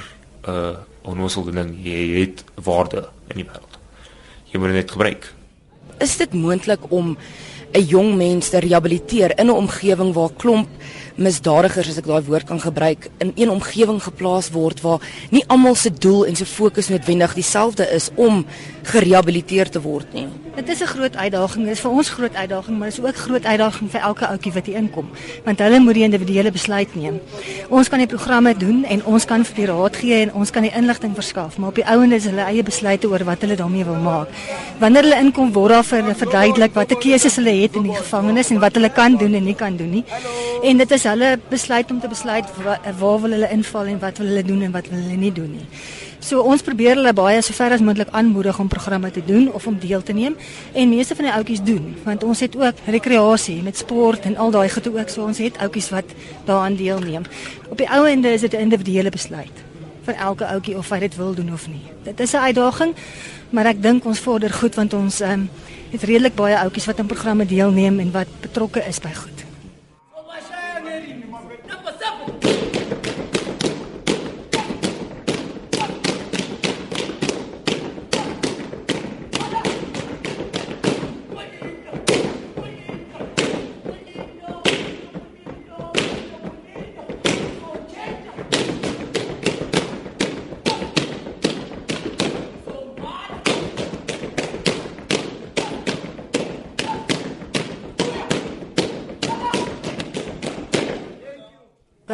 uh 0.47 0.77
onnooselde 1.07 1.53
ding. 1.55 1.71
Jy 1.83 2.19
het 2.19 2.43
waarde 2.63 3.07
in 3.31 3.41
die 3.41 3.47
wêreld. 3.47 3.76
Jy 4.57 4.63
moet 4.63 4.71
dit 4.73 4.81
net 4.81 4.91
gebruik. 4.95 5.25
Is 6.01 6.15
dit 6.17 6.31
moontlik 6.33 6.87
om 6.89 7.11
'n 7.77 7.83
jong 7.85 8.15
mens 8.17 8.49
te 8.49 8.57
rehabiliteer 8.57 9.37
in 9.37 9.45
'n 9.45 9.53
omgewing 9.53 10.13
waar 10.13 10.33
klomp 10.33 10.67
misdadigers 11.17 11.89
as 11.89 11.97
ek 11.97 12.05
daai 12.05 12.21
woord 12.27 12.45
kan 12.45 12.59
gebruik 12.61 13.09
in 13.23 13.31
een 13.35 13.49
omgewing 13.49 13.97
geplaas 14.03 14.51
word 14.53 14.81
waar 14.85 15.01
nie 15.33 15.43
almal 15.47 15.75
se 15.75 15.89
doel 15.89 16.27
en 16.29 16.35
se 16.37 16.45
fokus 16.45 16.91
noodwendig 16.93 17.33
dieselfde 17.33 17.87
is 17.93 18.09
om 18.15 18.45
gerehabiliteer 18.87 19.69
te 19.69 19.81
word 19.81 20.13
nie. 20.13 20.27
Dit 20.55 20.69
is 20.69 20.81
'n 20.81 20.85
groot 20.85 21.15
uitdaging. 21.15 21.65
Dit 21.65 21.73
is 21.73 21.79
vir 21.79 21.91
ons 21.91 22.09
groot 22.09 22.35
uitdaging, 22.35 22.77
maar 22.77 22.89
dit 22.89 22.97
is 22.97 23.05
ook 23.05 23.15
groot 23.15 23.45
uitdaging 23.45 23.91
vir 23.91 24.01
elke 24.01 24.27
ouetjie 24.27 24.53
wat 24.53 24.65
hier 24.65 24.75
inkom, 24.75 25.09
want 25.45 25.59
hulle 25.59 25.79
moet 25.79 25.93
die 25.93 26.03
individuele 26.03 26.51
besluit 26.51 26.95
neem. 26.95 27.19
Ons 27.69 27.89
kan 27.89 27.99
die 27.99 28.07
programme 28.07 28.57
doen 28.57 28.85
en 28.85 29.05
ons 29.05 29.25
kan 29.25 29.45
vir 29.45 29.55
die 29.55 29.65
raad 29.65 29.95
gee 29.95 30.21
en 30.21 30.33
ons 30.33 30.49
kan 30.49 30.61
die 30.61 30.71
inligting 30.75 31.13
verskaf, 31.15 31.57
maar 31.57 31.69
op 31.69 31.75
die 31.75 31.85
ouende 31.85 32.15
is 32.15 32.25
hulle 32.25 32.41
eie 32.41 32.63
besluite 32.63 33.07
oor 33.07 33.23
wat 33.23 33.41
hulle 33.41 33.55
daarmee 33.55 33.85
wil 33.85 33.95
maak. 33.95 34.27
Wanneer 34.79 35.03
hulle 35.03 35.19
inkom, 35.19 35.53
word 35.53 35.69
daar 35.69 35.83
vir 35.83 36.01
hulle 36.01 36.15
verduidelik 36.15 36.73
watter 36.73 36.97
keuses 36.97 37.35
hulle 37.35 37.61
het 37.61 37.75
in 37.75 37.83
die 37.83 37.95
gevangenis 37.95 38.49
en 38.49 38.59
wat 38.59 38.73
hulle 38.75 38.89
kan 38.89 39.17
doen 39.17 39.33
en 39.33 39.43
nie 39.43 39.55
kan 39.55 39.77
doen 39.77 39.89
nie. 39.89 40.05
En 40.63 40.77
dit 40.77 40.91
is 40.91 41.06
hulle 41.09 41.39
besluit 41.49 41.91
om 41.91 41.99
te 41.99 42.07
besluit 42.07 42.45
waar, 42.63 42.81
waar 42.99 43.21
wil 43.21 43.31
hulle 43.35 43.49
inval 43.53 43.85
en 43.85 43.99
wat 43.99 44.17
wil 44.17 44.27
hulle 44.27 44.43
doen 44.43 44.61
en 44.61 44.71
wat 44.71 44.87
wil 44.89 44.99
hulle 44.99 45.17
nie 45.17 45.31
doen 45.31 45.51
nie. 45.51 45.67
So 46.19 46.41
ons 46.41 46.63
probeer 46.65 46.97
hulle 46.97 47.13
baie 47.13 47.41
sover 47.45 47.75
as 47.75 47.83
moontlik 47.85 48.09
aanmoedig 48.11 48.59
om 48.59 48.67
programme 48.67 49.11
te 49.11 49.21
doen 49.25 49.51
of 49.53 49.67
om 49.67 49.77
deel 49.79 50.03
te 50.03 50.13
neem 50.13 50.35
en 50.73 50.89
meeste 50.89 51.15
van 51.15 51.29
die 51.29 51.33
ouetjies 51.33 51.61
doen 51.61 51.93
want 52.03 52.23
ons 52.23 52.41
het 52.43 52.57
ook 52.57 52.81
rekreasie 52.85 53.61
met 53.63 53.77
sport 53.77 54.25
en 54.25 54.37
al 54.37 54.51
daai 54.51 54.69
goede 54.69 54.91
ook 54.97 55.13
so 55.13 55.23
ons 55.23 55.37
het 55.37 55.57
ouetjies 55.57 55.89
wat 55.93 56.17
daaraan 56.45 56.75
deelneem. 56.75 57.23
Op 57.69 57.77
die 57.77 57.89
ou 57.89 58.05
ende 58.07 58.33
is 58.33 58.41
dit 58.41 58.53
'n 58.53 58.67
individuele 58.67 59.09
besluit 59.09 59.65
vir 60.07 60.15
elke 60.15 60.45
ouetjie 60.45 60.77
of 60.77 60.89
hy 60.89 60.99
dit 60.99 61.15
wil 61.15 61.33
doen 61.33 61.53
of 61.53 61.67
nie. 61.67 61.83
Dit 62.03 62.19
is 62.19 62.33
'n 62.33 62.47
uitdaging, 62.49 62.95
maar 63.49 63.65
ek 63.65 63.81
dink 63.81 64.05
ons 64.05 64.19
vorder 64.19 64.53
goed 64.53 64.75
want 64.75 64.93
ons 64.93 65.21
um, 65.21 65.49
het 65.91 66.03
redelik 66.03 66.35
baie 66.35 66.57
ouetjies 66.57 66.85
wat 66.85 66.99
aan 66.99 67.11
programme 67.11 67.45
deelneem 67.45 67.99
en 67.99 68.11
wat 68.11 68.27
betrokke 68.41 68.83
is 68.87 68.99
by 68.99 69.13
goed. 69.13 69.46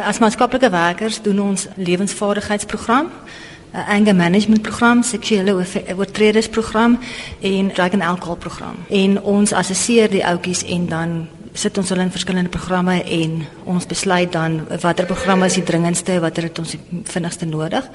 As 0.04 0.18
maatskaplike 0.18 0.68
werkers 0.70 1.22
doen 1.22 1.40
ons 1.40 1.66
lewensvaardigheidsprogram, 1.74 3.06
'n 3.72 3.86
anger 3.88 4.14
management 4.14 4.62
program, 4.62 5.02
seksuele 5.02 5.66
oortredersprogram 5.96 6.98
en 7.40 7.72
drug 7.72 7.92
and 7.92 8.02
alcohol 8.02 8.36
program. 8.36 8.76
En 8.88 9.22
ons 9.22 9.52
assesseer 9.52 10.10
die 10.10 10.26
ouetjies 10.26 10.64
en 10.64 10.86
dan 10.86 11.28
sit 11.52 11.78
ons 11.78 11.88
hulle 11.88 12.02
in 12.02 12.10
verskillende 12.10 12.48
programme 12.48 13.02
en 13.02 13.46
ons 13.64 13.86
besluit 13.86 14.32
dan 14.32 14.66
watter 14.80 15.06
programme 15.06 15.46
is 15.46 15.54
die 15.54 15.62
dringendste, 15.62 16.20
watter 16.20 16.42
het 16.42 16.58
ons 16.58 16.70
die 16.70 16.80
vinnigste 17.04 17.46
nodig. 17.46 17.88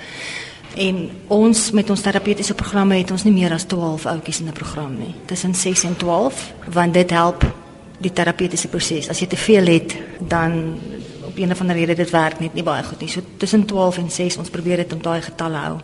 En 0.75 1.09
ons 1.27 1.71
met 1.71 1.89
ons 1.89 2.01
terapeutiese 2.01 2.53
programme 2.53 2.95
het 2.95 3.11
ons 3.11 3.23
nie 3.23 3.33
meer 3.33 3.53
as 3.53 3.63
12 3.63 4.05
ouetjies 4.05 4.39
in 4.39 4.47
'n 4.47 4.53
program 4.53 4.97
nie. 4.97 5.15
Tussen 5.25 5.55
6 5.55 5.83
en 5.83 5.95
12 5.95 6.53
want 6.73 6.93
dit 6.93 7.09
help 7.09 7.45
die 7.99 8.13
terapeutiese 8.13 8.67
proses. 8.67 9.09
As 9.09 9.19
jy 9.19 9.27
te 9.27 9.37
veel 9.37 9.65
het, 9.65 9.95
dan 10.19 10.79
een 11.39 11.51
of 11.51 11.61
ander 11.61 11.75
rede 11.75 11.95
dit 11.95 12.09
werk 12.09 12.39
net 12.39 12.53
nie 12.53 12.63
baie 12.63 12.83
goed 12.83 12.99
nie. 12.99 13.09
So 13.09 13.21
tussen 13.37 13.65
12 13.65 13.97
en 13.97 14.11
6 14.11 14.37
ons 14.37 14.49
probeer 14.49 14.77
dit 14.83 14.93
om 14.93 15.01
daai 15.01 15.21
getalle 15.21 15.57
hou. 15.57 15.79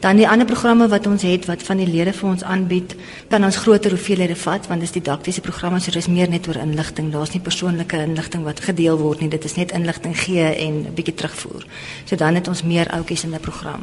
Dan 0.00 0.16
die 0.20 0.28
ander 0.28 0.46
programme 0.46 0.88
wat 0.88 1.06
ons 1.06 1.22
het 1.24 1.46
wat 1.48 1.62
van 1.62 1.80
die 1.80 1.86
lede 1.88 2.12
vir 2.12 2.28
ons 2.28 2.42
aanbied, 2.44 2.92
kan 3.32 3.44
ons 3.44 3.56
groter 3.56 3.90
hoeveelhede 3.90 4.36
vat 4.36 4.66
want 4.68 4.84
dis 4.84 4.92
didaktiese 4.92 5.40
programme 5.40 5.80
so 5.80 5.90
dis 5.90 6.08
meer 6.12 6.28
net 6.28 6.48
oor 6.48 6.60
inligting. 6.60 7.08
Daar's 7.12 7.32
nie 7.32 7.40
persoonlike 7.40 8.02
inligting 8.04 8.44
wat 8.44 8.60
gedeel 8.60 9.00
word 9.00 9.24
nie. 9.24 9.30
Dit 9.32 9.44
is 9.48 9.56
net 9.56 9.72
inligting 9.72 10.14
gee 10.20 10.44
en 10.44 10.84
'n 10.84 10.94
bietjie 10.94 11.14
terugvoer. 11.14 11.64
So 12.04 12.16
dan 12.16 12.34
het 12.34 12.48
ons 12.48 12.62
meer 12.62 12.88
ouetjies 12.88 13.24
in 13.24 13.34
'n 13.34 13.40
program. 13.40 13.82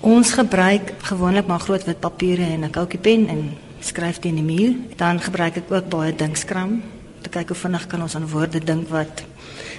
Ons 0.00 0.32
gebruik 0.32 0.92
gewoonlik 1.02 1.46
maar 1.46 1.60
groot 1.60 1.84
wit 1.84 2.00
papiere 2.00 2.42
en 2.42 2.64
'n 2.64 2.70
koutjie 2.70 3.00
pen 3.00 3.28
en 3.28 3.56
skryf 3.80 4.18
teen 4.18 4.34
die 4.34 4.44
muur. 4.44 4.74
Dan 4.96 5.20
gebruik 5.20 5.56
ek 5.56 5.72
ook 5.72 5.88
baie 5.88 6.14
dinkskram 6.14 6.68
om 6.68 6.82
te 7.22 7.28
kyk 7.28 7.48
hoe 7.48 7.56
vinnig 7.56 7.86
kan 7.86 8.02
ons 8.02 8.14
aan 8.14 8.28
woorde 8.28 8.60
dink 8.64 8.88
wat 8.88 9.24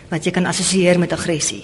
wat 0.09 0.25
jy 0.25 0.31
kan 0.31 0.45
assosieer 0.45 0.99
met 0.99 1.13
aggressie 1.13 1.63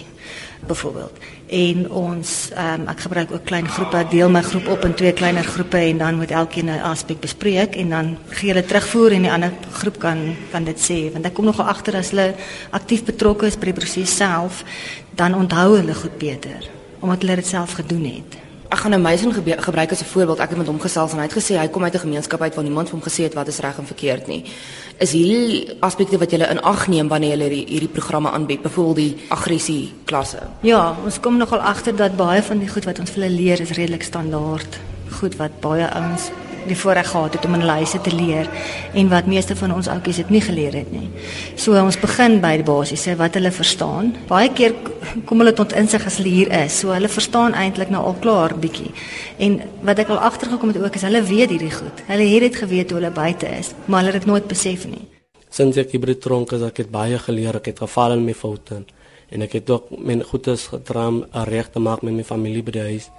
byvoorbeeld. 0.68 1.18
En 1.48 1.90
ons 1.92 2.32
um, 2.58 2.88
ek 2.90 3.04
gebruik 3.06 3.32
ook 3.32 3.44
klein 3.46 3.68
groepe, 3.70 4.00
ek 4.02 4.12
deel 4.12 4.32
my 4.34 4.42
groep 4.42 4.68
op 4.74 4.86
in 4.88 4.96
twee 4.98 5.14
kleiner 5.14 5.46
groepe 5.46 5.78
en 5.78 6.02
dan 6.02 6.18
moet 6.18 6.32
elkeen 6.32 6.72
'n 6.74 6.82
aspek 6.82 7.20
bespreek 7.22 7.76
en 7.76 7.90
dan 7.90 8.18
gee 8.30 8.50
hulle 8.50 8.66
terugvoer 8.66 9.12
en 9.12 9.22
die 9.22 9.32
ander 9.32 9.54
groep 9.72 10.00
kan 10.00 10.36
kan 10.52 10.64
dit 10.64 10.80
sê 10.80 11.12
want 11.14 11.26
ek 11.26 11.34
kom 11.34 11.46
nog 11.46 11.60
agter 11.60 11.96
as 11.96 12.10
hulle 12.10 12.34
aktief 12.72 13.04
betrokke 13.04 13.46
is 13.46 13.58
by 13.58 13.66
die 13.66 13.80
proses 13.80 14.16
self, 14.16 14.64
dan 15.16 15.36
onthou 15.36 15.78
hulle 15.78 15.94
goed 15.94 16.18
beter 16.18 16.70
omdat 17.00 17.22
hulle 17.22 17.36
dit 17.36 17.48
self 17.48 17.74
gedoen 17.74 18.06
het. 18.06 18.45
Ek 18.76 18.82
gaan 18.84 18.92
nou 18.92 19.00
Mason 19.00 19.32
gebruik 19.32 19.92
as 19.92 20.02
'n 20.02 20.06
voorbeeld. 20.06 20.40
Ek 20.40 20.50
het 20.50 20.58
met 20.58 20.68
hom 20.68 20.80
gesels 20.80 21.12
en 21.12 21.18
hy 21.18 21.24
het 21.24 21.34
gesê 21.34 21.56
hy 21.58 21.68
kom 21.68 21.84
uit 21.84 21.94
'n 21.94 22.00
gemeenskap 22.00 22.42
uit 22.42 22.56
waar 22.56 22.64
niemand 22.64 22.90
vir 22.90 23.00
hom 23.00 23.08
gesê 23.08 23.24
het 23.24 23.34
wat 23.34 23.48
is 23.48 23.60
reg 23.60 23.78
en 23.78 23.86
verkeerd 23.86 24.28
nie. 24.28 24.44
Is 24.98 25.12
hierdie 25.12 25.78
aspekte 25.80 26.18
wat 26.18 26.32
jy 26.32 26.38
in 26.38 26.62
ag 26.62 26.88
neem 26.88 27.08
wanneer 27.08 27.38
jy 27.38 27.44
hierdie, 27.44 27.66
hierdie 27.68 27.90
programme 27.90 28.30
aanbied, 28.30 28.62
byvoorbeeld 28.62 28.96
die 28.96 29.18
aggressie 29.30 29.94
klasse? 30.06 30.40
Ja, 30.62 30.96
ons 31.06 31.20
kom 31.20 31.38
nogal 31.38 31.60
agter 31.60 31.96
dat 31.96 32.18
baie 32.18 32.42
van 32.44 32.60
die 32.60 32.68
goed 32.68 32.86
wat 32.86 33.00
ons 33.00 33.10
vir 33.10 33.24
hulle 33.24 33.36
leer 33.36 33.62
is 33.62 33.70
redelik 33.70 34.04
standaard. 34.04 34.80
Goed 35.10 35.36
wat 35.36 35.60
baie 35.60 35.90
ouens 35.94 36.32
die 36.68 36.78
voorreg 36.78 37.10
gehad 37.12 37.34
het 37.38 37.46
om 37.46 37.54
in 37.54 37.64
hulle 37.64 37.78
huise 37.82 38.02
te 38.02 38.14
leer 38.14 38.50
en 38.94 39.10
wat 39.12 39.30
meeste 39.30 39.56
van 39.56 39.74
ons 39.76 39.88
oudjies 39.92 40.20
het 40.24 40.30
nie 40.34 40.42
geleer 40.42 40.74
het 40.80 40.92
nie. 40.92 41.08
So 41.56 41.78
ons 41.80 42.00
begin 42.00 42.40
by 42.44 42.56
die 42.62 42.68
basiese 42.68 43.16
wat 43.20 43.38
hulle 43.40 43.52
verstaan. 43.52 44.14
Baie 44.30 44.52
keer 44.54 44.76
kom 45.26 45.44
hulle 45.44 45.54
tot 45.58 45.76
insig 45.78 46.06
as 46.06 46.20
hulle 46.22 46.34
hier 46.34 46.52
is. 46.64 46.80
So 46.82 46.94
hulle 46.96 47.12
verstaan 47.12 47.56
eintlik 47.58 47.92
nou 47.94 48.04
al 48.10 48.18
klaar 48.24 48.56
bietjie. 48.60 48.92
En 49.38 49.60
wat 49.86 50.02
ek 50.04 50.14
al 50.14 50.24
agtergekom 50.30 50.74
het 50.74 50.82
ook 50.84 51.00
is 51.00 51.08
hulle 51.08 51.24
weet 51.26 51.56
hierdie 51.56 51.74
goed. 51.74 52.06
Hulle 52.10 52.30
het 52.34 52.48
dit 52.48 52.62
geweet 52.64 52.90
toe 52.90 53.00
hulle 53.00 53.14
buite 53.14 53.50
is, 53.60 53.74
maar 53.86 54.04
hulle 54.04 54.14
het 54.14 54.24
dit 54.24 54.32
nooit 54.32 54.48
besef 54.48 54.88
nie. 54.90 55.06
Sinds 55.50 55.78
ek 55.80 55.96
hier 55.96 56.20
tronk 56.20 56.52
is 56.52 56.66
ek 56.66 56.84
het 56.84 56.92
baie 56.92 57.20
geleer, 57.20 57.62
ek 57.62 57.72
het 57.72 57.80
geval 57.80 58.18
in 58.18 58.26
my 58.26 58.34
foute 58.36 58.84
en 59.30 59.42
ek 59.42 59.58
het 59.58 59.70
ook 59.70 59.90
my 59.98 60.20
goedes 60.22 60.68
getraam 60.74 61.24
reg 61.50 61.72
te 61.74 61.80
maak 61.80 62.04
met 62.06 62.14
my 62.14 62.24
familie 62.24 62.62
by 62.64 62.76
die 62.76 62.86
huis 62.92 63.10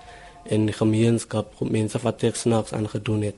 en 0.53 0.67
die 0.67 0.77
gemeenskap 0.77 1.53
mense 1.61 1.99
wat 2.03 2.25
ek 2.25 2.37
snaaks 2.37 2.73
aangedoen 2.77 3.23
het. 3.23 3.37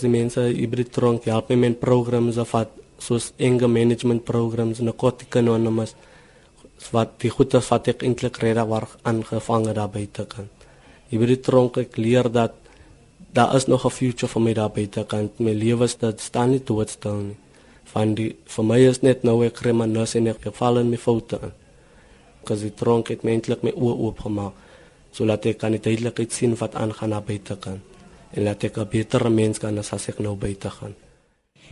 Die 0.00 0.10
mense 0.12 0.40
by 0.40 0.82
die 0.82 0.90
tronk 0.92 1.24
help 1.24 1.48
my 1.50 1.56
met 1.56 1.80
programme 1.80 2.32
wat 2.52 2.74
soos 2.98 3.32
anger 3.40 3.68
management 3.68 4.24
programs 4.24 4.80
en 4.80 4.88
narcotic 4.90 5.36
anonymous 5.36 5.94
wat 6.92 7.16
die 7.22 7.30
goeie 7.32 7.60
wat 7.70 7.88
ek 7.92 8.04
eintlik 8.04 8.40
rede 8.42 8.64
waar 8.68 8.88
aangevang 9.02 9.70
daar 9.72 9.90
buite 9.92 10.26
kan. 10.28 10.48
Hier 11.08 11.20
by 11.20 11.36
tronk 11.40 11.78
ek 11.80 11.96
leer 11.96 12.28
dat 12.32 12.54
daar 13.32 13.54
is 13.56 13.66
nog 13.66 13.84
'n 13.84 13.90
future 13.90 14.28
vir 14.28 14.42
my 14.42 14.52
daar 14.52 14.70
buite 14.70 15.04
kan. 15.04 15.30
My 15.38 15.52
lewe 15.52 15.86
staan 15.86 16.18
staan 16.18 16.50
nie 16.50 16.64
doodstil 16.64 17.16
nie. 17.16 17.36
Van 17.84 18.14
die 18.14 18.36
vir 18.44 18.64
my 18.64 18.78
is 18.78 19.02
net 19.02 19.22
nou 19.22 19.44
ek 19.44 19.60
remanas 19.60 20.14
en 20.14 20.26
ek 20.26 20.52
val 20.52 20.78
in 20.78 20.90
my 20.90 20.96
foute. 20.96 21.38
Kos 22.44 22.60
die 22.60 22.74
tronk 22.74 23.08
het 23.08 23.24
my 23.24 23.30
eintlik 23.30 23.62
my 23.62 23.70
oë 23.70 23.96
oopgemaak 23.98 24.52
sodat 25.16 25.46
ek 25.48 25.58
kan 25.62 25.72
duidelik 25.72 26.20
sien 26.28 26.54
wat 26.60 26.74
aangaan 26.74 27.10
na 27.14 27.20
buite 27.20 27.56
kan 27.56 27.80
en 28.36 28.44
laat 28.44 28.64
ek 28.64 28.76
'n 28.78 28.88
beter 28.90 29.30
mens 29.30 29.58
kan 29.58 29.78
as 29.78 30.08
ek 30.08 30.18
nou 30.18 30.36
buite 30.36 30.70
gaan. 30.70 30.94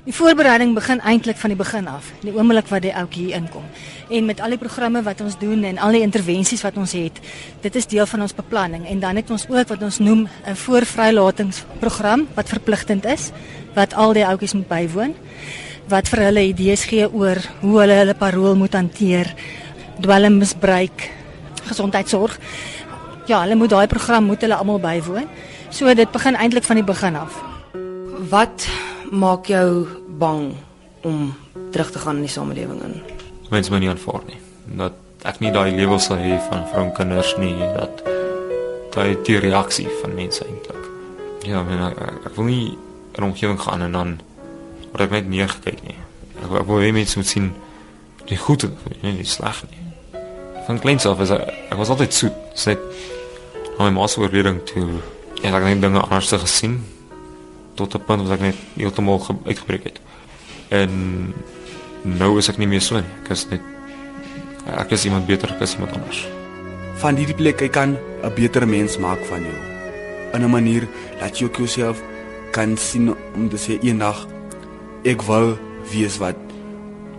Die 0.04 0.12
voorbereiding 0.12 0.74
begin 0.74 1.00
eintlik 1.00 1.36
van 1.36 1.50
die 1.50 1.56
begin 1.56 1.86
af, 1.88 2.10
die 2.20 2.32
oomblik 2.32 2.66
wat 2.68 2.82
die 2.82 2.92
ouetjie 2.92 3.24
hier 3.24 3.36
inkom. 3.36 3.64
En 4.10 4.26
met 4.28 4.40
al 4.40 4.52
die 4.52 4.58
programme 4.58 5.02
wat 5.02 5.20
ons 5.20 5.38
doen 5.38 5.64
en 5.64 5.78
al 5.78 5.96
die 5.96 6.02
intervensies 6.04 6.62
wat 6.62 6.76
ons 6.76 6.92
het, 6.92 7.20
dit 7.60 7.74
is 7.74 7.86
deel 7.86 8.06
van 8.06 8.20
ons 8.20 8.34
beplanning 8.34 8.84
en 8.86 9.00
dan 9.00 9.16
het 9.16 9.30
ons 9.30 9.46
ook 9.48 9.68
wat 9.68 9.82
ons 9.82 9.98
noem 9.98 10.28
'n 10.46 10.56
voorvrylatingsprogram 10.56 12.26
wat 12.34 12.48
verpligtend 12.48 13.04
is 13.04 13.30
wat 13.74 13.94
al 13.94 14.12
die 14.12 14.26
ouetjies 14.26 14.54
moet 14.54 14.68
bywoon 14.68 15.14
wat 15.88 16.08
vir 16.08 16.18
hulle 16.18 16.42
idees 16.48 16.84
gee 16.84 17.08
oor 17.12 17.36
hoe 17.60 17.80
hulle 17.80 17.94
hulle 17.94 18.14
parol 18.14 18.54
moet 18.56 18.72
hanteer, 18.72 19.34
dwelmmisbruik, 20.00 21.10
gesondheidsorg 21.64 22.38
ja, 23.26 23.40
hulle 23.40 23.54
moet 23.54 23.70
daai 23.70 23.86
program 23.86 24.24
moet 24.24 24.40
hulle 24.40 24.56
almal 24.56 24.80
bywoon. 24.80 25.28
So 25.70 25.94
dit 25.94 26.10
begin 26.10 26.36
eintlik 26.36 26.64
van 26.64 26.76
die 26.80 26.84
begin 26.84 27.16
af. 27.16 27.38
Wat 28.30 28.68
maak 29.10 29.46
jou 29.46 29.86
bang 30.18 30.54
om 31.02 31.34
terug 31.72 31.90
te 31.90 31.98
gaan 31.98 32.16
in 32.16 32.26
die 32.28 32.30
samelewing 32.30 32.82
in? 32.82 33.00
Mense 33.50 33.70
moet 33.70 33.80
nie 33.80 33.90
aanvaar 33.90 34.22
nie. 34.28 34.38
Dat 34.78 35.00
ek 35.24 35.40
nie 35.40 35.52
daai 35.52 35.72
lewe 35.72 35.98
sal 35.98 36.20
hê 36.20 36.36
van 36.48 36.66
vrou 36.70 36.84
en 36.84 36.92
kinders 36.96 37.34
nie, 37.40 37.56
dat 37.76 38.04
daai 38.94 39.16
die 39.26 39.38
reaksie 39.40 39.88
van 40.02 40.14
mense 40.14 40.44
eintlik. 40.44 40.88
Ja, 41.48 41.62
men 41.64 41.80
ek, 41.90 41.98
ek 42.30 42.36
wil 42.36 42.48
nie 42.48 42.78
'n 43.18 43.22
omgewing 43.22 43.60
gaan 43.60 43.82
en 43.82 43.92
dan 43.92 44.20
word 44.92 45.00
ek 45.00 45.10
net 45.10 45.28
neergekyk 45.28 45.82
nie. 45.82 45.96
Ek, 46.42 46.50
ek 46.60 46.66
wil 46.66 46.80
hê 46.80 46.92
mense 46.92 47.18
moet 47.18 47.26
sien 47.26 47.52
die 48.26 48.36
goeie, 48.36 48.70
nie 49.02 49.16
die 49.16 49.28
sleg 49.28 49.64
nie. 49.70 49.82
Van 50.66 50.78
kleins 50.78 51.06
af 51.06 51.20
is 51.20 51.30
ek, 51.30 51.42
ek 51.70 51.76
was 51.76 51.88
altyd 51.88 52.14
soet. 52.14 52.36
Dis 52.54 52.66
net 52.66 52.80
aan 53.78 53.86
my 53.86 53.90
ma 54.00 54.06
se 54.06 54.20
oorleding 54.20 54.60
toe 54.68 54.86
ja, 55.42 55.48
ek 55.50 55.54
het 55.54 55.64
net 55.64 55.80
dinge 55.82 56.00
anders 56.00 56.30
gesien 56.32 56.78
tot 57.74 57.94
'n 57.94 58.04
punt 58.06 58.22
waar 58.28 58.36
ek 58.38 58.40
net 58.40 58.56
heeltemal 58.76 59.18
ge- 59.18 59.34
uitgebreek 59.46 59.84
het. 59.84 60.00
En 60.70 61.34
nou 62.02 62.38
is 62.38 62.48
ek 62.48 62.58
nie 62.58 62.66
meer 62.68 62.80
so 62.80 62.94
nie. 62.94 63.04
Ek 63.24 63.30
is 63.30 63.46
net 63.50 63.60
ek 64.78 64.90
is 64.92 65.04
iemand 65.04 65.26
beter, 65.26 65.50
ek 65.50 65.60
is 65.60 65.74
iemand 65.74 65.92
anders. 65.92 66.28
Van 66.96 67.16
hierdie 67.16 67.34
plek 67.34 67.60
jy 67.60 67.68
kan 67.68 67.96
'n 68.22 68.32
beter 68.34 68.66
mens 68.68 68.98
maak 68.98 69.18
van 69.26 69.42
jou. 69.42 69.58
In 70.34 70.42
'n 70.44 70.50
manier 70.50 70.86
dat 71.20 71.38
jy 71.38 71.44
ook 71.46 71.56
jouself 71.56 72.02
kan 72.52 72.76
sien 72.76 73.14
om 73.34 73.48
te 73.48 73.56
sê 73.56 73.78
eendag 73.82 74.26
ek 75.04 75.22
wil 75.22 75.58
wees 75.92 76.18
wat 76.18 76.36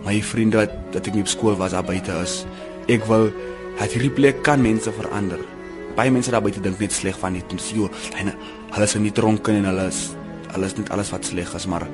my 0.06 0.22
vriende 0.22 0.58
wat 0.58 0.72
dat 0.94 1.08
ek 1.08 1.13
nie 1.13 1.22
op 1.22 1.28
skool 1.28 1.56
was 1.58 1.72
daar 1.72 1.84
buite 1.84 2.12
is. 2.24 2.46
Ek 2.88 3.06
wil 3.06 3.32
dat 3.78 3.91
hierdie 3.91 4.10
plek 4.10 4.41
kan 4.44 4.62
mense 4.62 4.91
verander. 4.91 5.39
Baie 5.95 6.12
mense 6.12 6.31
daar 6.31 6.43
buite 6.43 6.60
dink 6.60 6.79
net 6.79 6.91
sleg 6.91 7.17
van 7.19 7.34
dit 7.34 7.51
en 7.51 7.60
sê 7.62 7.75
hulle 7.79 8.34
hulle 8.75 8.86
is 8.86 8.95
nie 8.99 9.12
dronken 9.15 9.55
en 9.62 9.65
hulle 9.69 9.88
is 9.88 10.01
hulle 10.55 10.67
is 10.67 10.75
net 10.77 10.89
alles 10.91 11.12
wat 11.12 11.25
sleg 11.27 11.51
is, 11.55 11.65
maar 11.67 11.86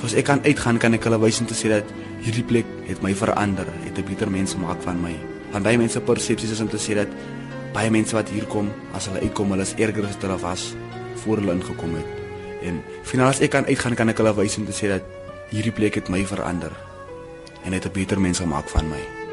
soos 0.00 0.14
ek 0.18 0.26
kan 0.28 0.42
uitgaan 0.44 0.78
kan 0.82 0.94
ek 0.94 1.06
hulle 1.08 1.18
wys 1.22 1.40
om 1.42 1.48
te 1.50 1.54
sê 1.58 1.70
dat 1.72 1.90
hierdie 2.22 2.44
plek 2.46 2.68
het 2.86 3.02
my 3.02 3.12
verander, 3.14 3.66
het 3.84 3.98
'n 3.98 4.06
beter 4.06 4.30
mens 4.30 4.54
gemaak 4.54 4.82
van 4.82 5.00
my. 5.02 5.14
Van 5.52 5.62
baie 5.62 5.78
mense 5.78 6.00
persepsies 6.00 6.50
is 6.50 6.60
om 6.60 6.68
te 6.68 6.78
sê 6.78 6.94
dat 6.94 7.08
baie 7.72 7.90
mense 7.90 8.14
wat 8.14 8.28
hier 8.28 8.46
kom, 8.46 8.70
as 8.94 9.06
hulle 9.06 9.20
uitkom, 9.20 9.50
hulle 9.50 9.62
is 9.62 9.74
erger 9.78 10.06
as 10.06 10.16
hulle 10.20 10.38
was 10.38 10.74
voor 11.14 11.36
hulle 11.36 11.52
ingekom 11.52 11.94
het. 11.94 12.06
En 12.62 12.82
finaal 13.02 13.28
as 13.28 13.40
ek 13.40 13.50
kan 13.50 13.64
uitgaan 13.66 13.94
kan 13.94 14.08
ek 14.08 14.18
hulle 14.18 14.34
wys 14.34 14.58
om 14.58 14.66
te 14.66 14.72
sê 14.72 14.88
dat 14.88 15.02
hierdie 15.50 15.72
plek 15.72 15.94
het 15.94 16.08
my 16.08 16.24
verander 16.26 16.72
en 17.64 17.72
het 17.72 17.84
'n 17.86 17.92
beter 17.92 18.20
mens 18.20 18.38
gemaak 18.38 18.68
van 18.68 18.88
my. 18.88 19.25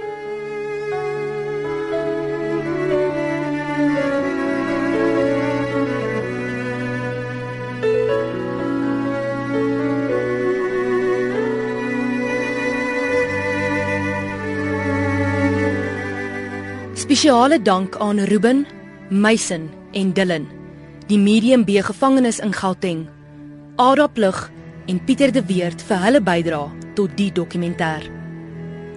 Spesiale 17.04 17.62
dank 17.62 17.98
aan 18.00 18.20
Ruben, 18.20 18.66
Meisen 19.10 19.70
en 19.92 20.14
Dillon, 20.14 20.48
die 21.08 21.18
Medium 21.18 21.66
B 21.66 21.82
gevangenes 21.84 22.40
in 22.40 22.54
Gauteng, 22.54 23.10
Ada 23.76 24.08
Plug 24.08 24.50
en 24.88 25.04
Pieter 25.04 25.32
de 25.36 25.44
Weert 25.46 25.84
vir 25.84 26.00
hulle 26.00 26.24
bydrae 26.24 26.72
tot 26.96 27.12
die 27.20 27.28
dokumentêr. 27.36 28.08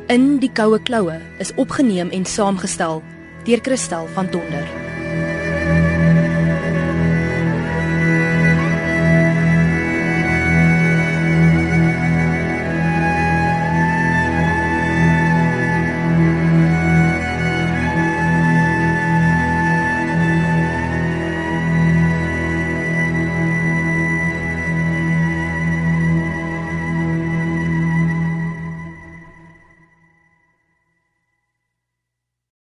In 0.06 0.36
die 0.38 0.54
koue 0.54 0.78
kloue 0.78 1.18
is 1.42 1.50
opgeneem 1.58 2.14
en 2.14 2.24
saamgestel 2.24 3.02
deur 3.42 3.66
Christel 3.66 4.06
van 4.14 4.30
Tonder. 4.30 4.85